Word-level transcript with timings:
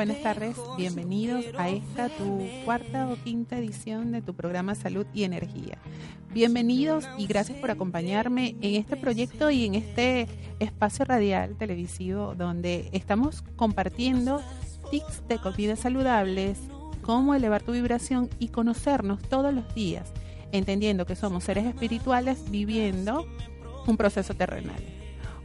buenas 0.00 0.22
tardes, 0.22 0.56
bienvenidos 0.78 1.44
a 1.58 1.68
esta 1.68 2.08
tu 2.08 2.48
cuarta 2.64 3.06
o 3.10 3.16
quinta 3.22 3.58
edición 3.58 4.12
de 4.12 4.22
tu 4.22 4.32
programa 4.32 4.74
Salud 4.74 5.04
y 5.12 5.24
Energía. 5.24 5.76
Bienvenidos 6.32 7.06
y 7.18 7.26
gracias 7.26 7.58
por 7.58 7.70
acompañarme 7.70 8.56
en 8.62 8.76
este 8.76 8.96
proyecto 8.96 9.50
y 9.50 9.66
en 9.66 9.74
este 9.74 10.26
espacio 10.58 11.04
radial 11.04 11.54
televisivo 11.58 12.34
donde 12.34 12.88
estamos 12.92 13.44
compartiendo 13.56 14.40
tips 14.90 15.28
de 15.28 15.36
comidas 15.36 15.80
saludables, 15.80 16.58
cómo 17.02 17.34
elevar 17.34 17.62
tu 17.62 17.72
vibración 17.72 18.30
y 18.38 18.48
conocernos 18.48 19.20
todos 19.20 19.52
los 19.52 19.74
días, 19.74 20.14
entendiendo 20.50 21.04
que 21.04 21.14
somos 21.14 21.44
seres 21.44 21.66
espirituales 21.66 22.50
viviendo 22.50 23.26
un 23.86 23.98
proceso 23.98 24.32
terrenal. 24.32 24.82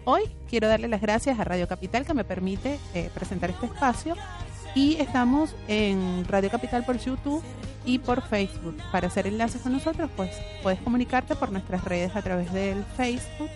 Hoy 0.05 0.21
quiero 0.47 0.69
darle 0.69 0.87
las 0.87 1.01
gracias 1.01 1.39
a 1.39 1.43
Radio 1.43 1.67
Capital 1.67 2.05
que 2.05 2.13
me 2.13 2.23
permite 2.23 2.79
eh, 2.93 3.09
presentar 3.13 3.49
este 3.49 3.65
espacio 3.65 4.15
y 4.75 4.97
estamos 4.99 5.55
en 5.69 6.25
Radio 6.27 6.51
Capital 6.51 6.85
por 6.85 6.99
YouTube 6.99 7.41
y 7.85 7.99
por 7.99 8.21
Facebook. 8.21 8.77
Para 8.91 9.07
hacer 9.07 9.25
enlaces 9.25 9.61
con 9.61 9.71
nosotros, 9.71 10.09
pues 10.15 10.31
puedes 10.61 10.79
comunicarte 10.81 11.35
por 11.35 11.51
nuestras 11.51 11.83
redes 11.85 12.15
a 12.15 12.21
través 12.21 12.51
del 12.53 12.83
Facebook 12.97 13.49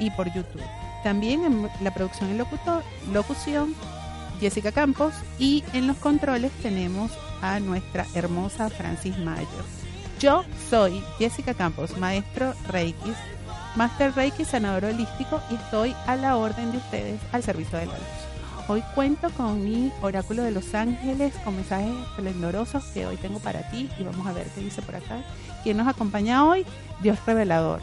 y 0.00 0.10
por 0.10 0.32
YouTube. 0.32 0.62
También 1.04 1.44
en 1.44 1.68
la 1.82 1.94
producción 1.94 2.34
y 2.34 3.12
locución, 3.12 3.74
Jessica 4.40 4.72
Campos 4.72 5.14
y 5.38 5.62
en 5.72 5.86
los 5.86 5.98
controles 5.98 6.50
tenemos 6.62 7.12
a 7.42 7.60
nuestra 7.60 8.06
hermosa 8.14 8.70
Francis 8.70 9.18
Mayo. 9.18 9.46
Yo 10.18 10.44
soy 10.70 11.02
Jessica 11.18 11.52
Campos, 11.52 11.96
maestro 11.98 12.54
Reiki, 12.68 13.12
Master 13.76 14.14
Reiki, 14.14 14.46
sanador 14.46 14.86
holístico 14.86 15.40
y 15.50 15.56
estoy 15.56 15.94
a 16.06 16.16
la 16.16 16.36
orden 16.36 16.72
de 16.72 16.78
ustedes 16.78 17.20
al 17.32 17.42
servicio 17.42 17.78
de 17.78 17.86
la 17.86 17.92
luz. 17.92 18.35
Hoy 18.68 18.82
cuento 18.96 19.30
con 19.30 19.64
mi 19.64 19.92
oráculo 20.02 20.42
de 20.42 20.50
los 20.50 20.74
ángeles 20.74 21.32
con 21.44 21.54
mensajes 21.54 21.94
esplendorosos 22.08 22.84
que 22.86 23.06
hoy 23.06 23.16
tengo 23.16 23.38
para 23.38 23.70
ti 23.70 23.88
y 23.96 24.02
vamos 24.02 24.26
a 24.26 24.32
ver 24.32 24.48
qué 24.54 24.60
dice 24.60 24.82
por 24.82 24.96
acá. 24.96 25.22
¿Quién 25.62 25.76
nos 25.76 25.86
acompaña 25.86 26.44
hoy? 26.44 26.66
Dios 27.00 27.16
revelador. 27.24 27.80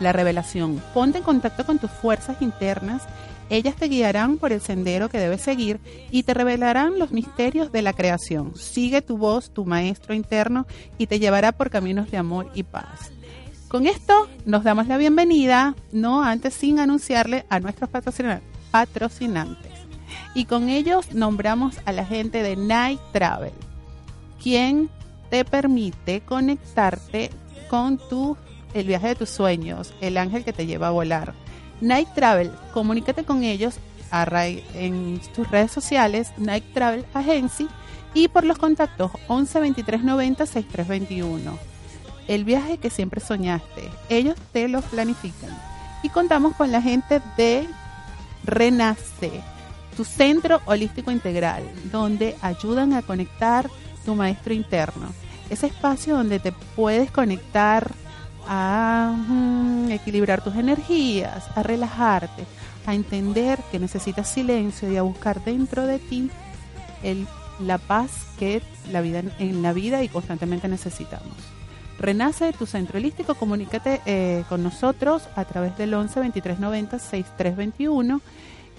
La 0.00 0.12
revelación. 0.12 0.82
Ponte 0.94 1.18
en 1.18 1.24
contacto 1.24 1.66
con 1.66 1.78
tus 1.78 1.90
fuerzas 1.90 2.40
internas. 2.40 3.02
Ellas 3.50 3.76
te 3.76 3.88
guiarán 3.88 4.38
por 4.38 4.50
el 4.50 4.62
sendero 4.62 5.10
que 5.10 5.18
debes 5.18 5.42
seguir 5.42 5.78
y 6.10 6.22
te 6.22 6.32
revelarán 6.32 6.98
los 6.98 7.12
misterios 7.12 7.70
de 7.70 7.82
la 7.82 7.92
creación. 7.92 8.56
Sigue 8.56 9.02
tu 9.02 9.18
voz, 9.18 9.50
tu 9.50 9.66
maestro 9.66 10.14
interno, 10.14 10.66
y 10.96 11.06
te 11.06 11.18
llevará 11.18 11.52
por 11.52 11.68
caminos 11.68 12.10
de 12.10 12.16
amor 12.16 12.50
y 12.54 12.62
paz. 12.62 13.12
Con 13.68 13.86
esto 13.86 14.26
nos 14.46 14.64
damos 14.64 14.86
la 14.86 14.96
bienvenida, 14.96 15.76
no 15.92 16.22
antes 16.22 16.54
sin 16.54 16.78
anunciarle 16.78 17.44
a 17.50 17.60
nuestros 17.60 17.90
patrocinantes. 18.70 19.72
Y 20.34 20.44
con 20.44 20.68
ellos 20.68 21.12
nombramos 21.12 21.76
a 21.84 21.92
la 21.92 22.04
gente 22.04 22.42
de 22.42 22.56
Night 22.56 23.00
Travel, 23.12 23.52
quien 24.42 24.88
te 25.30 25.44
permite 25.44 26.20
conectarte 26.20 27.30
con 27.68 27.98
tu 27.98 28.36
el 28.74 28.86
viaje 28.86 29.08
de 29.08 29.14
tus 29.16 29.30
sueños, 29.30 29.94
el 30.00 30.18
ángel 30.18 30.44
que 30.44 30.52
te 30.52 30.66
lleva 30.66 30.88
a 30.88 30.92
volar. 30.92 31.32
Night 31.80 32.08
Travel, 32.14 32.52
comunícate 32.72 33.24
con 33.24 33.42
ellos 33.42 33.78
en 34.74 35.20
tus 35.34 35.50
redes 35.50 35.72
sociales, 35.72 36.32
Night 36.36 36.64
Travel 36.72 37.04
Agency, 37.12 37.68
y 38.14 38.28
por 38.28 38.44
los 38.44 38.58
contactos 38.58 39.10
11 39.28 39.60
23 39.60 40.04
90 40.04 40.46
6321 40.46 41.76
el 42.28 42.44
viaje 42.44 42.78
que 42.78 42.90
siempre 42.90 43.20
soñaste. 43.20 43.88
Ellos 44.08 44.36
te 44.52 44.68
lo 44.68 44.82
planifican. 44.82 45.50
Y 46.02 46.08
contamos 46.08 46.54
con 46.56 46.72
la 46.72 46.82
gente 46.82 47.20
de 47.36 47.66
Renace, 48.46 49.42
tu 49.96 50.04
centro 50.04 50.60
holístico 50.66 51.10
integral, 51.10 51.64
donde 51.90 52.36
ayudan 52.42 52.92
a 52.92 53.02
conectar 53.02 53.68
tu 54.04 54.14
maestro 54.14 54.54
interno. 54.54 55.12
Ese 55.50 55.66
espacio 55.66 56.16
donde 56.16 56.38
te 56.38 56.52
puedes 56.52 57.10
conectar 57.10 57.90
a 58.48 59.14
mm, 59.16 59.90
equilibrar 59.90 60.42
tus 60.42 60.54
energías, 60.54 61.44
a 61.56 61.62
relajarte, 61.62 62.44
a 62.86 62.94
entender 62.94 63.58
que 63.70 63.78
necesitas 63.78 64.28
silencio 64.28 64.90
y 64.90 64.96
a 64.96 65.02
buscar 65.02 65.42
dentro 65.44 65.86
de 65.86 65.98
ti 65.98 66.30
el, 67.02 67.26
la 67.60 67.78
paz 67.78 68.10
que 68.38 68.62
la 68.90 69.00
vida, 69.00 69.22
en 69.38 69.62
la 69.62 69.72
vida 69.72 70.02
y 70.02 70.08
constantemente 70.08 70.68
necesitamos. 70.68 71.55
Renace 71.98 72.52
tu 72.52 72.66
centro 72.66 72.98
holístico, 72.98 73.34
comunícate 73.34 74.02
eh, 74.04 74.44
con 74.48 74.62
nosotros 74.62 75.28
a 75.34 75.44
través 75.44 75.76
del 75.78 75.94
11 75.94 76.20
23 76.20 76.58
90 76.60 76.98
6321 76.98 78.20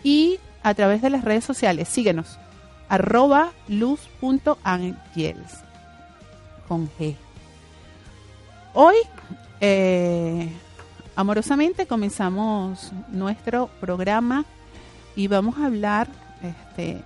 y 0.04 0.40
a 0.62 0.74
través 0.76 1.02
de 1.02 1.10
las 1.10 1.24
redes 1.24 1.44
sociales. 1.44 1.88
Síguenos, 1.88 2.38
arroba 2.90 3.52
luz.angels 3.68 5.64
con 6.68 6.90
G. 6.92 7.16
Hoy, 8.74 8.96
eh, 9.62 10.52
amorosamente, 11.16 11.88
comenzamos 11.88 12.92
nuestro 13.10 13.68
programa 13.80 14.46
y 15.16 15.28
vamos 15.28 15.58
a 15.58 15.66
hablar, 15.66 16.08
este, 16.44 17.02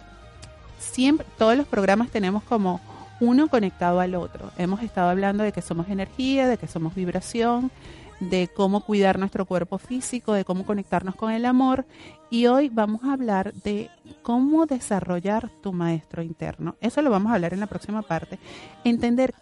siempre, 0.78 1.26
todos 1.38 1.56
los 1.56 1.68
programas 1.68 2.10
tenemos 2.10 2.44
como 2.44 2.82
uno 3.22 3.48
conectado 3.48 4.02
al 4.02 4.16
otro. 4.16 4.52
Hemos 4.58 4.82
estado 4.82 5.10
hablando 5.10 5.44
de 5.44 5.54
que 5.54 5.62
somos 5.62 5.88
energía, 5.90 6.48
de 6.48 6.58
que 6.58 6.68
somos 6.68 6.96
vibración, 6.96 7.72
de 8.20 8.50
cómo 8.50 8.82
cuidar 8.82 9.20
nuestro 9.20 9.46
cuerpo 9.46 9.78
físico, 9.78 10.34
de 10.34 10.44
cómo 10.44 10.66
conectarnos 10.66 11.16
con 11.16 11.32
el 11.32 11.46
amor. 11.46 11.86
Y 12.32 12.48
hoy 12.48 12.70
vamos 12.70 13.04
a 13.04 13.14
hablar 13.14 13.54
de 13.54 13.90
cómo 14.24 14.66
desarrollar 14.66 15.50
tu 15.62 15.72
maestro 15.72 16.24
interno. 16.24 16.76
Eso 16.82 17.02
lo 17.04 17.12
vamos 17.12 17.32
a 17.32 17.36
hablar 17.36 17.54
en 17.54 17.60
la 17.60 17.68
próxima 17.68 18.02
parte. 18.02 18.40
Entender 18.84 19.36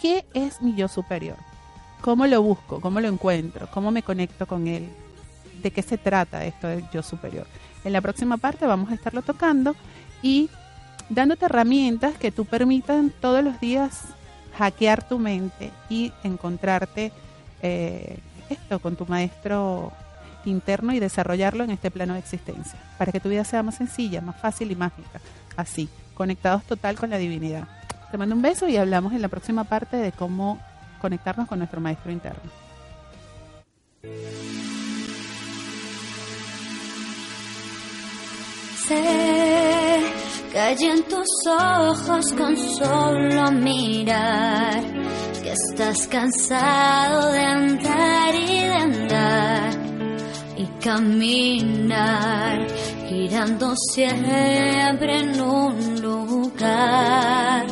qué 0.00 0.24
es 0.32 0.62
mi 0.62 0.74
yo 0.74 0.88
superior, 0.88 1.36
cómo 2.00 2.26
lo 2.26 2.42
busco, 2.42 2.80
cómo 2.80 3.00
lo 3.00 3.08
encuentro, 3.08 3.68
cómo 3.72 3.90
me 3.90 4.02
conecto 4.02 4.46
con 4.46 4.66
él, 4.68 4.88
de 5.62 5.70
qué 5.70 5.82
se 5.82 5.98
trata 5.98 6.46
esto 6.46 6.66
del 6.66 6.88
yo 6.90 7.02
superior. 7.02 7.46
En 7.84 7.92
la 7.92 8.00
próxima 8.00 8.38
parte 8.38 8.66
vamos 8.66 8.90
a 8.90 8.94
estarlo 8.94 9.20
tocando 9.20 9.76
y 10.22 10.48
dándote 11.08 11.46
herramientas 11.46 12.16
que 12.16 12.32
tú 12.32 12.44
permitan 12.44 13.10
todos 13.20 13.42
los 13.42 13.60
días 13.60 14.00
hackear 14.56 15.08
tu 15.08 15.18
mente 15.18 15.70
y 15.88 16.12
encontrarte 16.22 17.12
eh, 17.62 18.18
esto 18.50 18.78
con 18.80 18.96
tu 18.96 19.06
maestro 19.06 19.92
interno 20.44 20.92
y 20.92 21.00
desarrollarlo 21.00 21.64
en 21.64 21.70
este 21.70 21.90
plano 21.90 22.14
de 22.14 22.20
existencia, 22.20 22.78
para 22.96 23.12
que 23.12 23.20
tu 23.20 23.28
vida 23.28 23.44
sea 23.44 23.62
más 23.62 23.76
sencilla, 23.76 24.20
más 24.20 24.36
fácil 24.36 24.70
y 24.70 24.76
mágica, 24.76 25.20
así, 25.56 25.88
conectados 26.14 26.64
total 26.64 26.96
con 26.96 27.10
la 27.10 27.18
divinidad. 27.18 27.68
Te 28.10 28.18
mando 28.18 28.34
un 28.34 28.42
beso 28.42 28.66
y 28.68 28.76
hablamos 28.76 29.12
en 29.12 29.22
la 29.22 29.28
próxima 29.28 29.64
parte 29.64 29.96
de 29.96 30.12
cómo 30.12 30.58
conectarnos 31.00 31.46
con 31.46 31.58
nuestro 31.58 31.80
maestro 31.80 32.10
interno. 32.10 32.50
Sé 38.86 39.77
hay 40.56 40.76
en 40.80 41.02
tus 41.04 41.28
ojos 41.46 42.32
con 42.32 42.56
solo 42.56 43.50
mirar 43.52 44.82
que 45.42 45.52
estás 45.52 46.06
cansado 46.08 47.32
de 47.32 47.40
andar 47.40 48.34
y 48.34 48.60
de 48.60 48.72
andar 48.72 49.70
y 50.56 50.66
caminar 50.82 52.66
girando 53.08 53.74
siempre 53.92 55.18
en 55.18 55.40
un 55.40 56.02
lugar. 56.02 57.66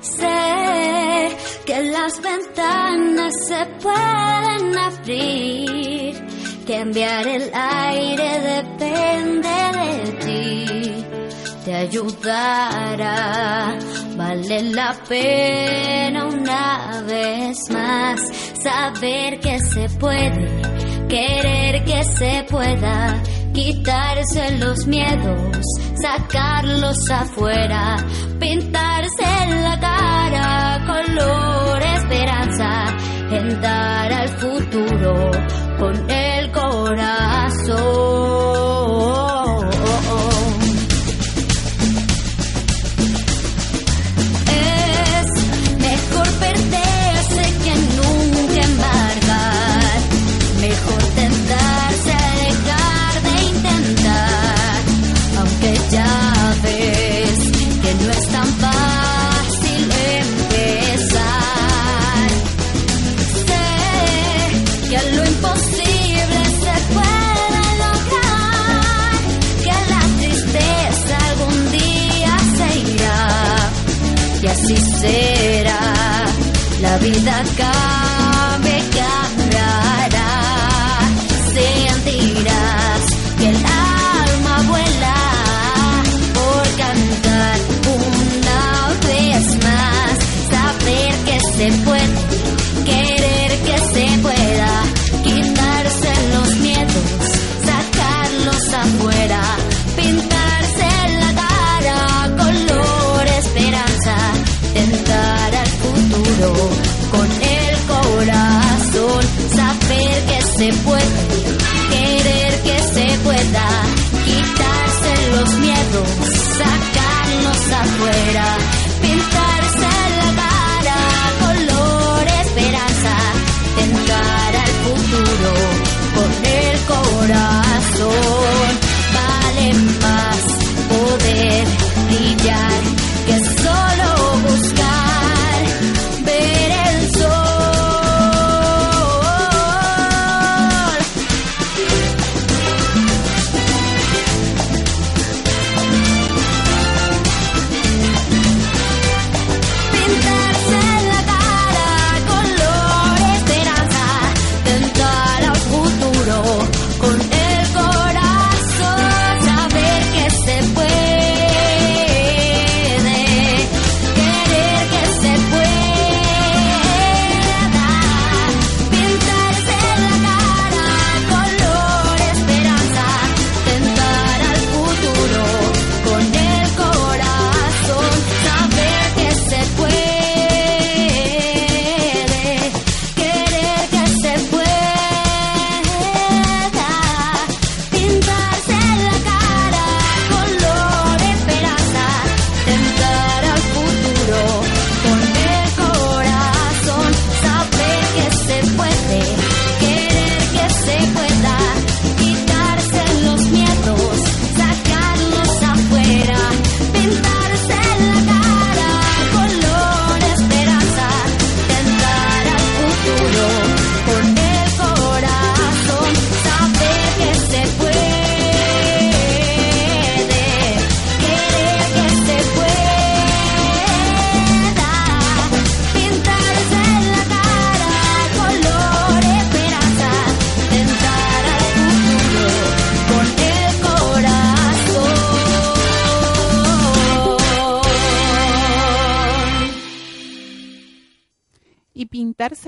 Sé 0.00 1.36
que 1.66 1.82
las 1.84 2.20
ventanas 2.20 3.34
se 3.46 3.66
pueden 3.82 4.78
abrir, 4.78 6.14
que 6.66 6.80
enviar 6.80 7.26
el 7.26 7.50
aire 7.54 8.40
depende 8.56 9.48
de 9.78 10.12
ti, 10.24 11.04
te 11.70 11.76
ayudará, 11.76 13.78
vale 14.16 14.72
la 14.72 14.92
pena 15.08 16.24
una 16.24 17.00
vez 17.06 17.70
más 17.70 18.20
saber 18.60 19.38
que 19.38 19.56
se 19.60 19.88
puede, 19.90 20.62
querer 21.08 21.84
que 21.84 22.02
se 22.02 22.44
pueda 22.50 23.22
quitarse 23.52 24.58
los 24.58 24.84
miedos, 24.88 25.64
sacarlos 26.02 27.08
afuera, 27.08 28.04
pintarse 28.40 29.46
la 29.62 29.78
cara, 29.78 30.84
color 30.86 31.82
esperanza, 31.82 32.96
entrar 33.30 34.12
al 34.12 34.28
futuro 34.40 35.30
con 35.78 36.10
el 36.10 36.50
corazón. 36.50 38.49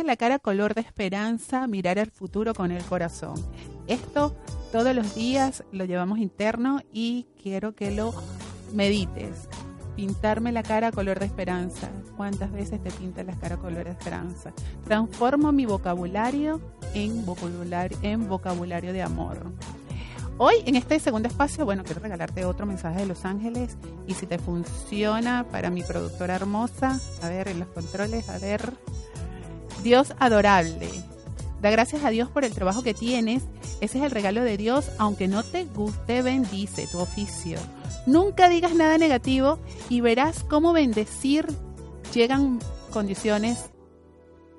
La 0.04 0.16
cara 0.16 0.38
color 0.38 0.74
de 0.74 0.82
esperanza, 0.82 1.66
mirar 1.66 1.98
al 1.98 2.10
futuro 2.10 2.52
con 2.52 2.72
el 2.72 2.84
corazón. 2.84 3.42
Esto 3.86 4.36
todos 4.70 4.94
los 4.94 5.14
días 5.14 5.64
lo 5.72 5.86
llevamos 5.86 6.18
interno 6.18 6.82
y 6.92 7.26
quiero 7.42 7.74
que 7.74 7.90
lo 7.90 8.12
medites. 8.74 9.48
Pintarme 9.96 10.52
la 10.52 10.62
cara 10.62 10.92
color 10.92 11.18
de 11.18 11.24
esperanza. 11.24 11.88
¿Cuántas 12.18 12.52
veces 12.52 12.82
te 12.82 12.90
pintas 12.90 13.24
la 13.24 13.34
cara 13.38 13.56
color 13.56 13.84
de 13.84 13.92
esperanza? 13.92 14.52
Transformo 14.84 15.52
mi 15.52 15.64
vocabulario 15.64 16.60
en 16.92 17.24
vocabulario, 17.24 17.98
en 18.02 18.28
vocabulario 18.28 18.92
de 18.92 19.00
amor. 19.00 19.38
Hoy 20.36 20.56
en 20.66 20.76
este 20.76 21.00
segundo 21.00 21.28
espacio, 21.28 21.64
bueno, 21.64 21.82
quiero 21.82 22.02
regalarte 22.02 22.44
otro 22.44 22.66
mensaje 22.66 23.00
de 23.00 23.06
Los 23.06 23.24
Ángeles 23.24 23.78
y 24.06 24.12
si 24.12 24.26
te 24.26 24.38
funciona 24.38 25.46
para 25.50 25.70
mi 25.70 25.82
productora 25.82 26.34
hermosa, 26.34 27.00
a 27.22 27.28
ver, 27.30 27.48
en 27.48 27.60
los 27.60 27.68
controles, 27.68 28.28
a 28.28 28.38
ver, 28.38 28.74
Dios 29.82 30.14
adorable. 30.18 30.88
Da 31.60 31.70
gracias 31.70 32.04
a 32.04 32.10
Dios 32.10 32.28
por 32.28 32.44
el 32.44 32.52
trabajo 32.52 32.82
que 32.82 32.94
tienes 32.94 33.44
Ese 33.80 33.98
es 33.98 34.04
el 34.04 34.10
regalo 34.10 34.42
de 34.42 34.56
Dios, 34.56 34.90
aunque 34.98 35.28
no 35.28 35.42
te 35.42 35.64
guste, 35.64 36.22
bendice 36.22 36.86
tu 36.86 36.98
oficio. 37.00 37.58
Nunca 38.06 38.48
digas 38.48 38.74
nada 38.74 38.98
negativo 38.98 39.58
y 39.88 40.00
verás 40.00 40.44
cómo 40.44 40.72
bendecir 40.72 41.46
llegan 42.12 42.60
condiciones 42.92 43.70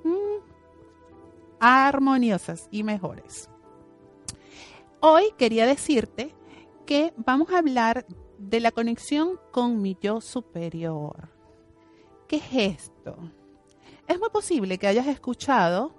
mm, 0.03 0.43
armoniosas 1.59 2.67
y 2.71 2.83
mejores. 2.83 3.49
Hoy 4.99 5.33
quería 5.37 5.65
decirte 5.65 6.33
que 6.85 7.13
vamos 7.17 7.49
a 7.51 7.59
hablar 7.59 8.05
de 8.37 8.59
la 8.59 8.71
conexión 8.71 9.39
con 9.51 9.81
mi 9.81 9.97
yo 10.01 10.19
superior. 10.19 11.29
¿Qué 12.27 12.37
es 12.37 12.79
esto? 12.79 13.17
Es 14.13 14.19
muy 14.19 14.29
posible 14.29 14.77
que 14.77 14.85
hayas 14.85 15.07
escuchado 15.07 15.91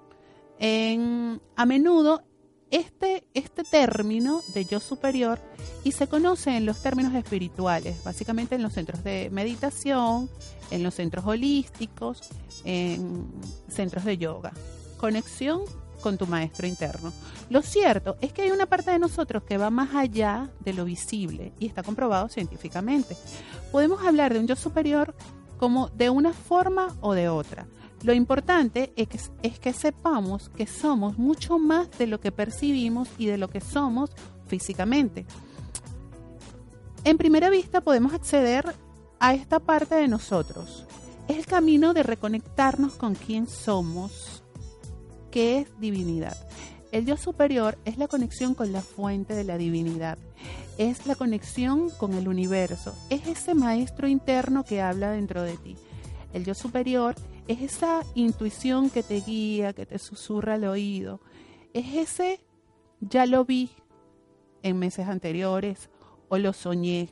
a 0.60 1.66
menudo 1.66 2.22
este, 2.70 3.26
este 3.34 3.64
término 3.64 4.40
de 4.54 4.64
yo 4.64 4.78
superior 4.78 5.40
y 5.82 5.90
se 5.90 6.06
conoce 6.06 6.56
en 6.56 6.64
los 6.64 6.80
términos 6.80 7.12
espirituales, 7.14 8.04
básicamente 8.04 8.54
en 8.54 8.62
los 8.62 8.72
centros 8.72 9.02
de 9.02 9.30
meditación, 9.32 10.30
en 10.70 10.84
los 10.84 10.94
centros 10.94 11.26
holísticos, 11.26 12.20
en 12.64 13.26
centros 13.66 14.04
de 14.04 14.16
yoga. 14.16 14.52
Conexión 14.96 15.62
con 16.00 16.16
tu 16.16 16.28
maestro 16.28 16.68
interno. 16.68 17.12
Lo 17.50 17.62
cierto 17.62 18.16
es 18.20 18.32
que 18.32 18.42
hay 18.42 18.52
una 18.52 18.66
parte 18.66 18.92
de 18.92 19.00
nosotros 19.00 19.42
que 19.42 19.58
va 19.58 19.70
más 19.70 19.92
allá 19.92 20.52
de 20.60 20.72
lo 20.72 20.84
visible 20.84 21.52
y 21.58 21.66
está 21.66 21.82
comprobado 21.82 22.28
científicamente. 22.28 23.16
Podemos 23.72 24.06
hablar 24.06 24.32
de 24.32 24.38
un 24.38 24.46
yo 24.46 24.54
superior 24.54 25.16
como 25.58 25.88
de 25.88 26.10
una 26.10 26.32
forma 26.32 26.94
o 27.00 27.14
de 27.14 27.28
otra. 27.28 27.66
Lo 28.04 28.12
importante 28.12 28.92
es 28.96 29.58
que, 29.58 29.72
sepamos 29.72 30.50
que 30.50 30.66
somos 30.66 31.16
mucho 31.16 31.58
más 31.58 31.90
de 31.98 32.06
lo 32.06 32.20
que 32.20 32.32
percibimos 32.32 33.08
y 33.16 33.24
de 33.26 33.38
lo 33.38 33.48
que 33.48 33.62
somos 33.62 34.10
físicamente. 34.46 35.24
En 37.04 37.16
primera 37.16 37.48
vista 37.48 37.80
podemos 37.80 38.12
acceder 38.12 38.66
a 39.20 39.32
esta 39.32 39.58
parte 39.58 39.94
de 39.94 40.06
nosotros. 40.06 40.84
Es 41.28 41.38
el 41.38 41.46
camino 41.46 41.94
de 41.94 42.02
reconectarnos 42.02 42.92
con 42.96 43.14
quién 43.14 43.46
somos, 43.46 44.42
que 45.30 45.60
es 45.60 45.80
divinidad. 45.80 46.36
El 46.92 47.06
Dios 47.06 47.20
superior 47.20 47.78
es 47.86 47.96
la 47.96 48.06
conexión 48.06 48.54
con 48.54 48.70
la 48.70 48.82
fuente 48.82 49.34
de 49.34 49.44
la 49.44 49.56
divinidad. 49.56 50.18
Es 50.76 51.06
la 51.06 51.14
conexión 51.14 51.88
con 51.88 52.12
el 52.12 52.28
universo. 52.28 52.94
Es 53.08 53.26
ese 53.26 53.54
maestro 53.54 54.08
interno 54.08 54.62
que 54.62 54.82
habla 54.82 55.10
dentro 55.10 55.42
de 55.42 55.56
ti. 55.56 55.76
El 56.34 56.44
Dios 56.44 56.58
superior 56.58 57.14
es 57.32 57.33
esa 57.48 58.02
intuición 58.14 58.90
que 58.90 59.02
te 59.02 59.20
guía, 59.20 59.72
que 59.72 59.86
te 59.86 59.98
susurra 59.98 60.54
al 60.54 60.64
oído. 60.64 61.20
Es 61.72 61.94
ese, 61.94 62.40
ya 63.00 63.26
lo 63.26 63.44
vi 63.44 63.70
en 64.62 64.78
meses 64.78 65.08
anteriores 65.08 65.90
o 66.28 66.38
lo 66.38 66.52
soñé. 66.52 67.10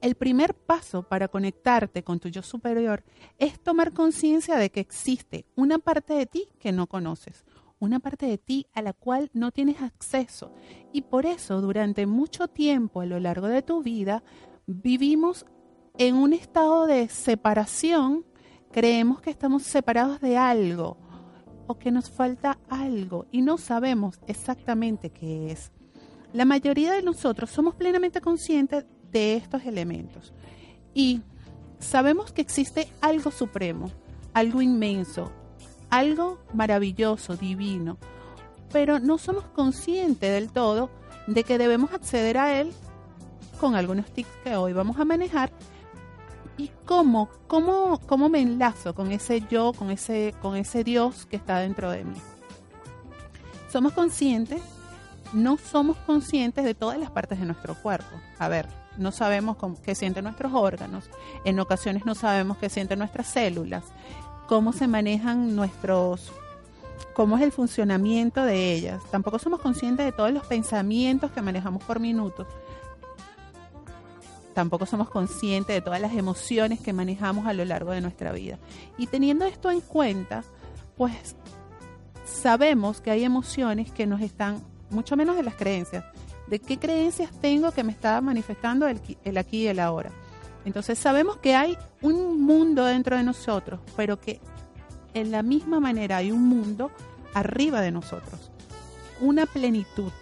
El 0.00 0.14
primer 0.14 0.54
paso 0.54 1.02
para 1.02 1.28
conectarte 1.28 2.04
con 2.04 2.20
tu 2.20 2.28
yo 2.28 2.42
superior 2.42 3.02
es 3.38 3.58
tomar 3.58 3.92
conciencia 3.92 4.56
de 4.56 4.70
que 4.70 4.80
existe 4.80 5.46
una 5.56 5.78
parte 5.78 6.14
de 6.14 6.26
ti 6.26 6.48
que 6.60 6.70
no 6.70 6.86
conoces, 6.86 7.44
una 7.78 7.98
parte 7.98 8.26
de 8.26 8.38
ti 8.38 8.66
a 8.72 8.82
la 8.82 8.92
cual 8.92 9.30
no 9.32 9.50
tienes 9.50 9.80
acceso. 9.82 10.52
Y 10.92 11.02
por 11.02 11.26
eso 11.26 11.60
durante 11.60 12.06
mucho 12.06 12.46
tiempo 12.46 13.00
a 13.00 13.06
lo 13.06 13.18
largo 13.18 13.48
de 13.48 13.62
tu 13.62 13.82
vida 13.82 14.22
vivimos 14.66 15.46
en 15.98 16.14
un 16.14 16.34
estado 16.34 16.86
de 16.86 17.08
separación 17.08 18.24
Creemos 18.76 19.22
que 19.22 19.30
estamos 19.30 19.62
separados 19.62 20.20
de 20.20 20.36
algo 20.36 20.98
o 21.66 21.78
que 21.78 21.90
nos 21.90 22.10
falta 22.10 22.58
algo 22.68 23.24
y 23.32 23.40
no 23.40 23.56
sabemos 23.56 24.20
exactamente 24.26 25.08
qué 25.08 25.50
es. 25.50 25.72
La 26.34 26.44
mayoría 26.44 26.92
de 26.92 27.00
nosotros 27.00 27.48
somos 27.48 27.74
plenamente 27.74 28.20
conscientes 28.20 28.84
de 29.10 29.36
estos 29.36 29.64
elementos 29.64 30.34
y 30.92 31.22
sabemos 31.78 32.32
que 32.32 32.42
existe 32.42 32.86
algo 33.00 33.30
supremo, 33.30 33.90
algo 34.34 34.60
inmenso, 34.60 35.32
algo 35.88 36.38
maravilloso, 36.52 37.34
divino, 37.34 37.96
pero 38.70 38.98
no 38.98 39.16
somos 39.16 39.44
conscientes 39.44 40.30
del 40.30 40.52
todo 40.52 40.90
de 41.26 41.44
que 41.44 41.56
debemos 41.56 41.94
acceder 41.94 42.36
a 42.36 42.60
él 42.60 42.74
con 43.58 43.74
algunos 43.74 44.10
tips 44.10 44.28
que 44.44 44.54
hoy 44.54 44.74
vamos 44.74 45.00
a 45.00 45.06
manejar 45.06 45.50
¿Y 46.58 46.70
cómo, 46.86 47.28
cómo, 47.46 48.00
cómo 48.06 48.28
me 48.28 48.40
enlazo 48.40 48.94
con 48.94 49.12
ese 49.12 49.42
yo, 49.50 49.72
con 49.72 49.90
ese, 49.90 50.34
con 50.40 50.56
ese 50.56 50.84
Dios 50.84 51.26
que 51.26 51.36
está 51.36 51.58
dentro 51.58 51.90
de 51.90 52.04
mí? 52.04 52.16
Somos 53.70 53.92
conscientes, 53.92 54.62
no 55.32 55.58
somos 55.58 55.96
conscientes 55.98 56.64
de 56.64 56.74
todas 56.74 56.98
las 56.98 57.10
partes 57.10 57.38
de 57.38 57.44
nuestro 57.44 57.74
cuerpo. 57.74 58.16
A 58.38 58.48
ver, 58.48 58.68
no 58.96 59.12
sabemos 59.12 59.58
qué 59.84 59.94
sienten 59.94 60.24
nuestros 60.24 60.52
órganos, 60.54 61.10
en 61.44 61.60
ocasiones 61.60 62.06
no 62.06 62.14
sabemos 62.14 62.56
qué 62.56 62.70
sienten 62.70 63.00
nuestras 63.00 63.26
células, 63.26 63.84
cómo 64.48 64.72
se 64.72 64.86
manejan 64.86 65.54
nuestros 65.54 66.32
cómo 67.14 67.36
es 67.36 67.42
el 67.42 67.52
funcionamiento 67.52 68.42
de 68.42 68.72
ellas. 68.72 69.02
Tampoco 69.10 69.38
somos 69.38 69.60
conscientes 69.60 70.04
de 70.04 70.12
todos 70.12 70.32
los 70.32 70.46
pensamientos 70.46 71.30
que 71.30 71.42
manejamos 71.42 71.82
por 71.82 72.00
minutos 72.00 72.46
tampoco 74.56 74.86
somos 74.86 75.10
conscientes 75.10 75.76
de 75.76 75.82
todas 75.82 76.00
las 76.00 76.14
emociones 76.14 76.80
que 76.80 76.94
manejamos 76.94 77.46
a 77.46 77.52
lo 77.52 77.62
largo 77.66 77.90
de 77.90 78.00
nuestra 78.00 78.32
vida. 78.32 78.58
Y 78.96 79.06
teniendo 79.06 79.44
esto 79.44 79.70
en 79.70 79.82
cuenta, 79.82 80.44
pues 80.96 81.36
sabemos 82.24 83.02
que 83.02 83.10
hay 83.10 83.22
emociones 83.24 83.92
que 83.92 84.06
nos 84.06 84.22
están, 84.22 84.62
mucho 84.88 85.14
menos 85.14 85.36
de 85.36 85.42
las 85.42 85.56
creencias, 85.56 86.04
de 86.46 86.58
qué 86.58 86.78
creencias 86.78 87.30
tengo 87.42 87.70
que 87.70 87.84
me 87.84 87.92
está 87.92 88.18
manifestando 88.22 88.88
el, 88.88 88.98
el 89.24 89.36
aquí 89.36 89.64
y 89.64 89.66
el 89.66 89.78
ahora. 89.78 90.10
Entonces 90.64 90.98
sabemos 90.98 91.36
que 91.36 91.54
hay 91.54 91.76
un 92.00 92.40
mundo 92.40 92.86
dentro 92.86 93.18
de 93.18 93.24
nosotros, 93.24 93.80
pero 93.94 94.18
que 94.18 94.40
en 95.12 95.32
la 95.32 95.42
misma 95.42 95.80
manera 95.80 96.16
hay 96.16 96.32
un 96.32 96.48
mundo 96.48 96.90
arriba 97.34 97.82
de 97.82 97.90
nosotros, 97.92 98.50
una 99.20 99.44
plenitud. 99.44 100.12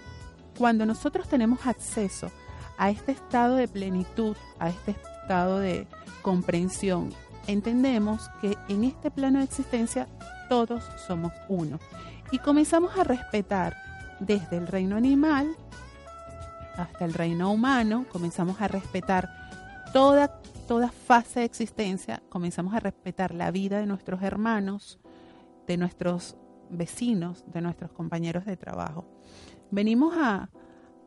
Cuando 0.58 0.86
nosotros 0.86 1.28
tenemos 1.28 1.68
acceso 1.68 2.32
a 2.78 2.90
este 2.90 3.12
estado 3.12 3.56
de 3.56 3.68
plenitud, 3.68 4.36
a 4.58 4.68
este 4.68 4.92
estado 4.92 5.58
de 5.58 5.86
comprensión, 6.22 7.12
entendemos 7.46 8.30
que 8.40 8.56
en 8.68 8.84
este 8.84 9.10
plano 9.10 9.38
de 9.38 9.44
existencia 9.44 10.08
todos 10.48 10.84
somos 11.06 11.32
uno. 11.48 11.78
Y 12.30 12.38
comenzamos 12.38 12.96
a 12.98 13.04
respetar 13.04 13.76
desde 14.20 14.56
el 14.56 14.66
reino 14.66 14.96
animal 14.96 15.56
hasta 16.76 17.04
el 17.04 17.14
reino 17.14 17.52
humano, 17.52 18.04
comenzamos 18.10 18.60
a 18.60 18.68
respetar 18.68 19.30
toda, 19.92 20.40
toda 20.66 20.88
fase 20.88 21.40
de 21.40 21.46
existencia, 21.46 22.22
comenzamos 22.28 22.74
a 22.74 22.80
respetar 22.80 23.34
la 23.34 23.50
vida 23.50 23.78
de 23.78 23.86
nuestros 23.86 24.22
hermanos, 24.22 24.98
de 25.66 25.76
nuestros 25.76 26.36
vecinos, 26.70 27.44
de 27.46 27.60
nuestros 27.60 27.92
compañeros 27.92 28.44
de 28.44 28.56
trabajo. 28.56 29.04
Venimos 29.70 30.14
a, 30.16 30.48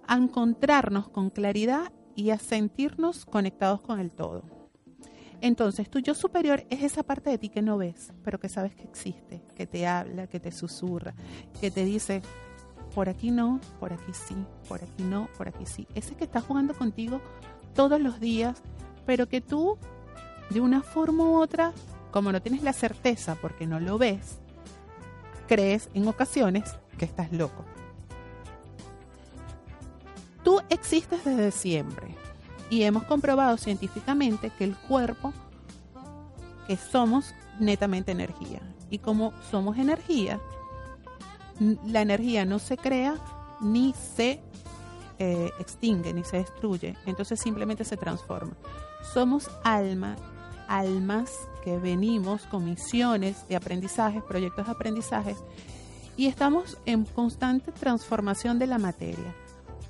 a 0.08 0.16
encontrarnos 0.16 1.10
con 1.10 1.30
claridad 1.30 1.92
y 2.16 2.32
a 2.32 2.40
sentirnos 2.40 3.26
conectados 3.26 3.82
con 3.82 4.00
el 4.00 4.12
todo. 4.12 4.44
Entonces, 5.40 5.90
tu 5.90 6.00
yo 6.00 6.16
superior 6.16 6.66
es 6.70 6.82
esa 6.82 7.04
parte 7.04 7.30
de 7.30 7.38
ti 7.38 7.50
que 7.50 7.62
no 7.62 7.78
ves, 7.78 8.12
pero 8.24 8.40
que 8.40 8.50
sabes 8.50 8.74
que 8.74 8.84
existe, 8.84 9.44
que 9.56 9.68
te 9.68 9.86
habla, 9.86 10.28
que 10.28 10.40
te 10.40 10.52
susurra, 10.52 11.14
que 11.62 11.70
te 11.70 11.86
dice, 11.86 12.24
por 12.96 13.08
aquí 13.08 13.30
no, 13.30 13.60
por 13.80 13.94
aquí 13.94 14.14
sí, 14.14 14.36
por 14.68 14.84
aquí 14.84 15.04
no, 15.04 15.30
por 15.38 15.48
aquí 15.48 15.66
sí. 15.68 15.88
Ese 15.94 16.16
que 16.16 16.24
está 16.24 16.42
jugando 16.42 16.74
contigo 16.74 17.22
todos 17.76 18.02
los 18.02 18.20
días, 18.20 18.64
pero 19.06 19.28
que 19.28 19.42
tú, 19.42 19.78
de 20.50 20.60
una 20.60 20.82
forma 20.82 21.24
u 21.24 21.36
otra, 21.36 21.72
como 22.12 22.32
no 22.32 22.42
tienes 22.42 22.64
la 22.64 22.74
certeza 22.74 23.36
porque 23.40 23.68
no 23.68 23.80
lo 23.80 24.00
ves, 24.00 24.40
crees 25.48 25.90
en 25.94 26.08
ocasiones 26.08 26.78
que 26.98 27.06
estás 27.06 27.32
loco. 27.32 27.64
Tú 30.48 30.62
existes 30.70 31.26
desde 31.26 31.52
siempre 31.52 32.16
y 32.70 32.84
hemos 32.84 33.04
comprobado 33.04 33.58
científicamente 33.58 34.50
que 34.58 34.64
el 34.64 34.78
cuerpo, 34.78 35.34
que 36.68 36.78
somos 36.78 37.36
netamente 37.60 38.14
energía. 38.14 38.62
Y 38.90 39.00
como 39.00 39.34
somos 39.52 39.78
energía, 39.78 40.40
la 41.86 42.00
energía 42.00 42.46
no 42.46 42.60
se 42.60 42.78
crea 42.78 43.16
ni 43.60 43.94
se 44.16 44.40
eh, 45.20 45.52
extingue, 45.60 46.14
ni 46.14 46.24
se 46.24 46.38
destruye. 46.38 46.96
Entonces 47.06 47.42
simplemente 47.42 47.84
se 47.84 47.98
transforma. 47.98 48.54
Somos 49.14 49.52
alma, 49.66 50.16
almas 50.70 51.30
que 51.62 51.78
venimos 51.78 52.44
con 52.44 52.64
misiones 52.64 53.46
de 53.50 53.58
aprendizaje, 53.58 54.22
proyectos 54.22 54.68
de 54.68 54.72
aprendizaje, 54.72 55.36
y 56.16 56.28
estamos 56.28 56.78
en 56.86 57.04
constante 57.04 57.74
transformación 57.74 58.60
de 58.60 58.68
la 58.68 58.78
materia 58.78 59.36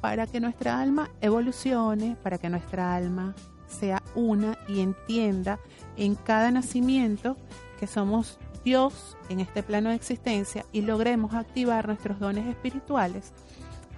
para 0.07 0.25
que 0.25 0.39
nuestra 0.39 0.79
alma 0.79 1.09
evolucione, 1.19 2.15
para 2.23 2.37
que 2.37 2.47
nuestra 2.47 2.95
alma 2.95 3.35
sea 3.67 4.01
una 4.15 4.57
y 4.65 4.79
entienda 4.79 5.59
en 5.97 6.15
cada 6.15 6.49
nacimiento 6.49 7.35
que 7.77 7.87
somos 7.87 8.39
Dios 8.63 9.17
en 9.27 9.41
este 9.41 9.63
plano 9.63 9.89
de 9.89 9.95
existencia 9.95 10.65
y 10.71 10.79
logremos 10.79 11.33
activar 11.33 11.87
nuestros 11.87 12.21
dones 12.21 12.47
espirituales 12.47 13.33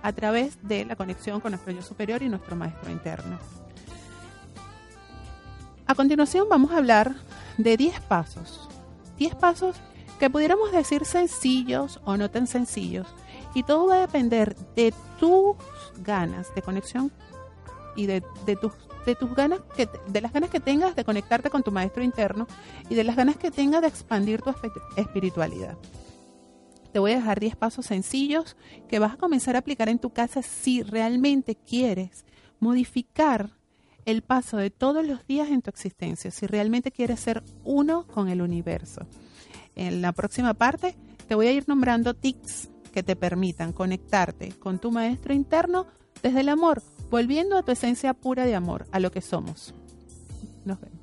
a 0.01 0.11
través 0.11 0.57
de 0.67 0.83
la 0.83 0.95
conexión 0.95 1.41
con 1.41 1.51
nuestro 1.51 1.73
yo 1.73 1.83
superior 1.83 2.23
y 2.23 2.29
nuestro 2.29 2.55
maestro 2.55 2.89
interno. 2.89 3.37
A 5.85 5.93
continuación 5.93 6.47
vamos 6.49 6.71
a 6.71 6.77
hablar 6.77 7.13
de 7.59 7.77
10 7.77 8.01
pasos. 8.01 8.67
10 9.19 9.35
pasos 9.35 9.75
que 10.19 10.31
pudiéramos 10.31 10.71
decir 10.71 11.05
sencillos 11.05 12.01
o 12.03 12.17
no 12.17 12.31
tan 12.31 12.47
sencillos. 12.47 13.05
Y 13.53 13.63
todo 13.63 13.87
va 13.87 13.97
a 13.97 14.01
depender 14.01 14.55
de 14.75 14.93
tus 15.19 15.55
ganas 16.03 16.53
de 16.55 16.61
conexión 16.61 17.11
y 17.95 18.05
de, 18.05 18.21
tus 18.61 18.71
de 19.05 19.15
tus 19.15 19.33
ganas 19.33 19.61
que 19.75 19.89
de 20.07 20.21
las 20.21 20.31
ganas 20.31 20.49
que 20.49 20.59
tengas 20.59 20.95
de 20.95 21.03
conectarte 21.03 21.49
con 21.49 21.63
tu 21.63 21.71
maestro 21.71 22.03
interno 22.03 22.47
y 22.89 22.95
de 22.95 23.03
las 23.03 23.15
ganas 23.15 23.37
que 23.37 23.51
tengas 23.51 23.81
de 23.81 23.87
expandir 23.87 24.41
tu 24.41 24.53
espiritualidad. 24.95 25.77
Te 26.91 26.99
voy 26.99 27.11
a 27.11 27.17
dejar 27.17 27.39
10 27.39 27.55
pasos 27.55 27.85
sencillos 27.85 28.55
que 28.87 28.99
vas 28.99 29.13
a 29.13 29.17
comenzar 29.17 29.55
a 29.55 29.59
aplicar 29.59 29.89
en 29.89 29.99
tu 29.99 30.11
casa 30.11 30.41
si 30.41 30.81
realmente 30.81 31.55
quieres 31.55 32.25
modificar 32.59 33.51
el 34.05 34.23
paso 34.23 34.57
de 34.57 34.69
todos 34.71 35.05
los 35.05 35.25
días 35.27 35.49
en 35.49 35.61
tu 35.61 35.69
existencia, 35.69 36.31
si 36.31 36.47
realmente 36.47 36.91
quieres 36.91 37.19
ser 37.19 37.43
uno 37.63 38.07
con 38.07 38.29
el 38.29 38.41
universo. 38.41 39.05
En 39.75 40.01
la 40.01 40.13
próxima 40.13 40.53
parte 40.55 40.95
te 41.27 41.35
voy 41.35 41.47
a 41.47 41.51
ir 41.51 41.67
nombrando 41.67 42.15
tics 42.15 42.68
que 42.89 43.03
te 43.03 43.15
permitan 43.15 43.73
conectarte 43.73 44.49
con 44.59 44.79
tu 44.79 44.91
maestro 44.91 45.33
interno 45.33 45.87
desde 46.21 46.41
el 46.41 46.49
amor, 46.49 46.81
volviendo 47.09 47.57
a 47.57 47.63
tu 47.63 47.71
esencia 47.71 48.13
pura 48.13 48.45
de 48.45 48.55
amor, 48.55 48.85
a 48.91 48.99
lo 48.99 49.11
que 49.11 49.21
somos. 49.21 49.73
Nos 50.65 50.79
vemos. 50.79 50.98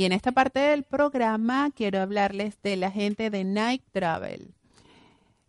Y 0.00 0.06
en 0.06 0.12
esta 0.12 0.32
parte 0.32 0.60
del 0.60 0.84
programa 0.84 1.70
quiero 1.76 2.00
hablarles 2.00 2.54
de 2.62 2.74
la 2.74 2.90
gente 2.90 3.28
de 3.28 3.44
Night 3.44 3.82
Travel. 3.92 4.54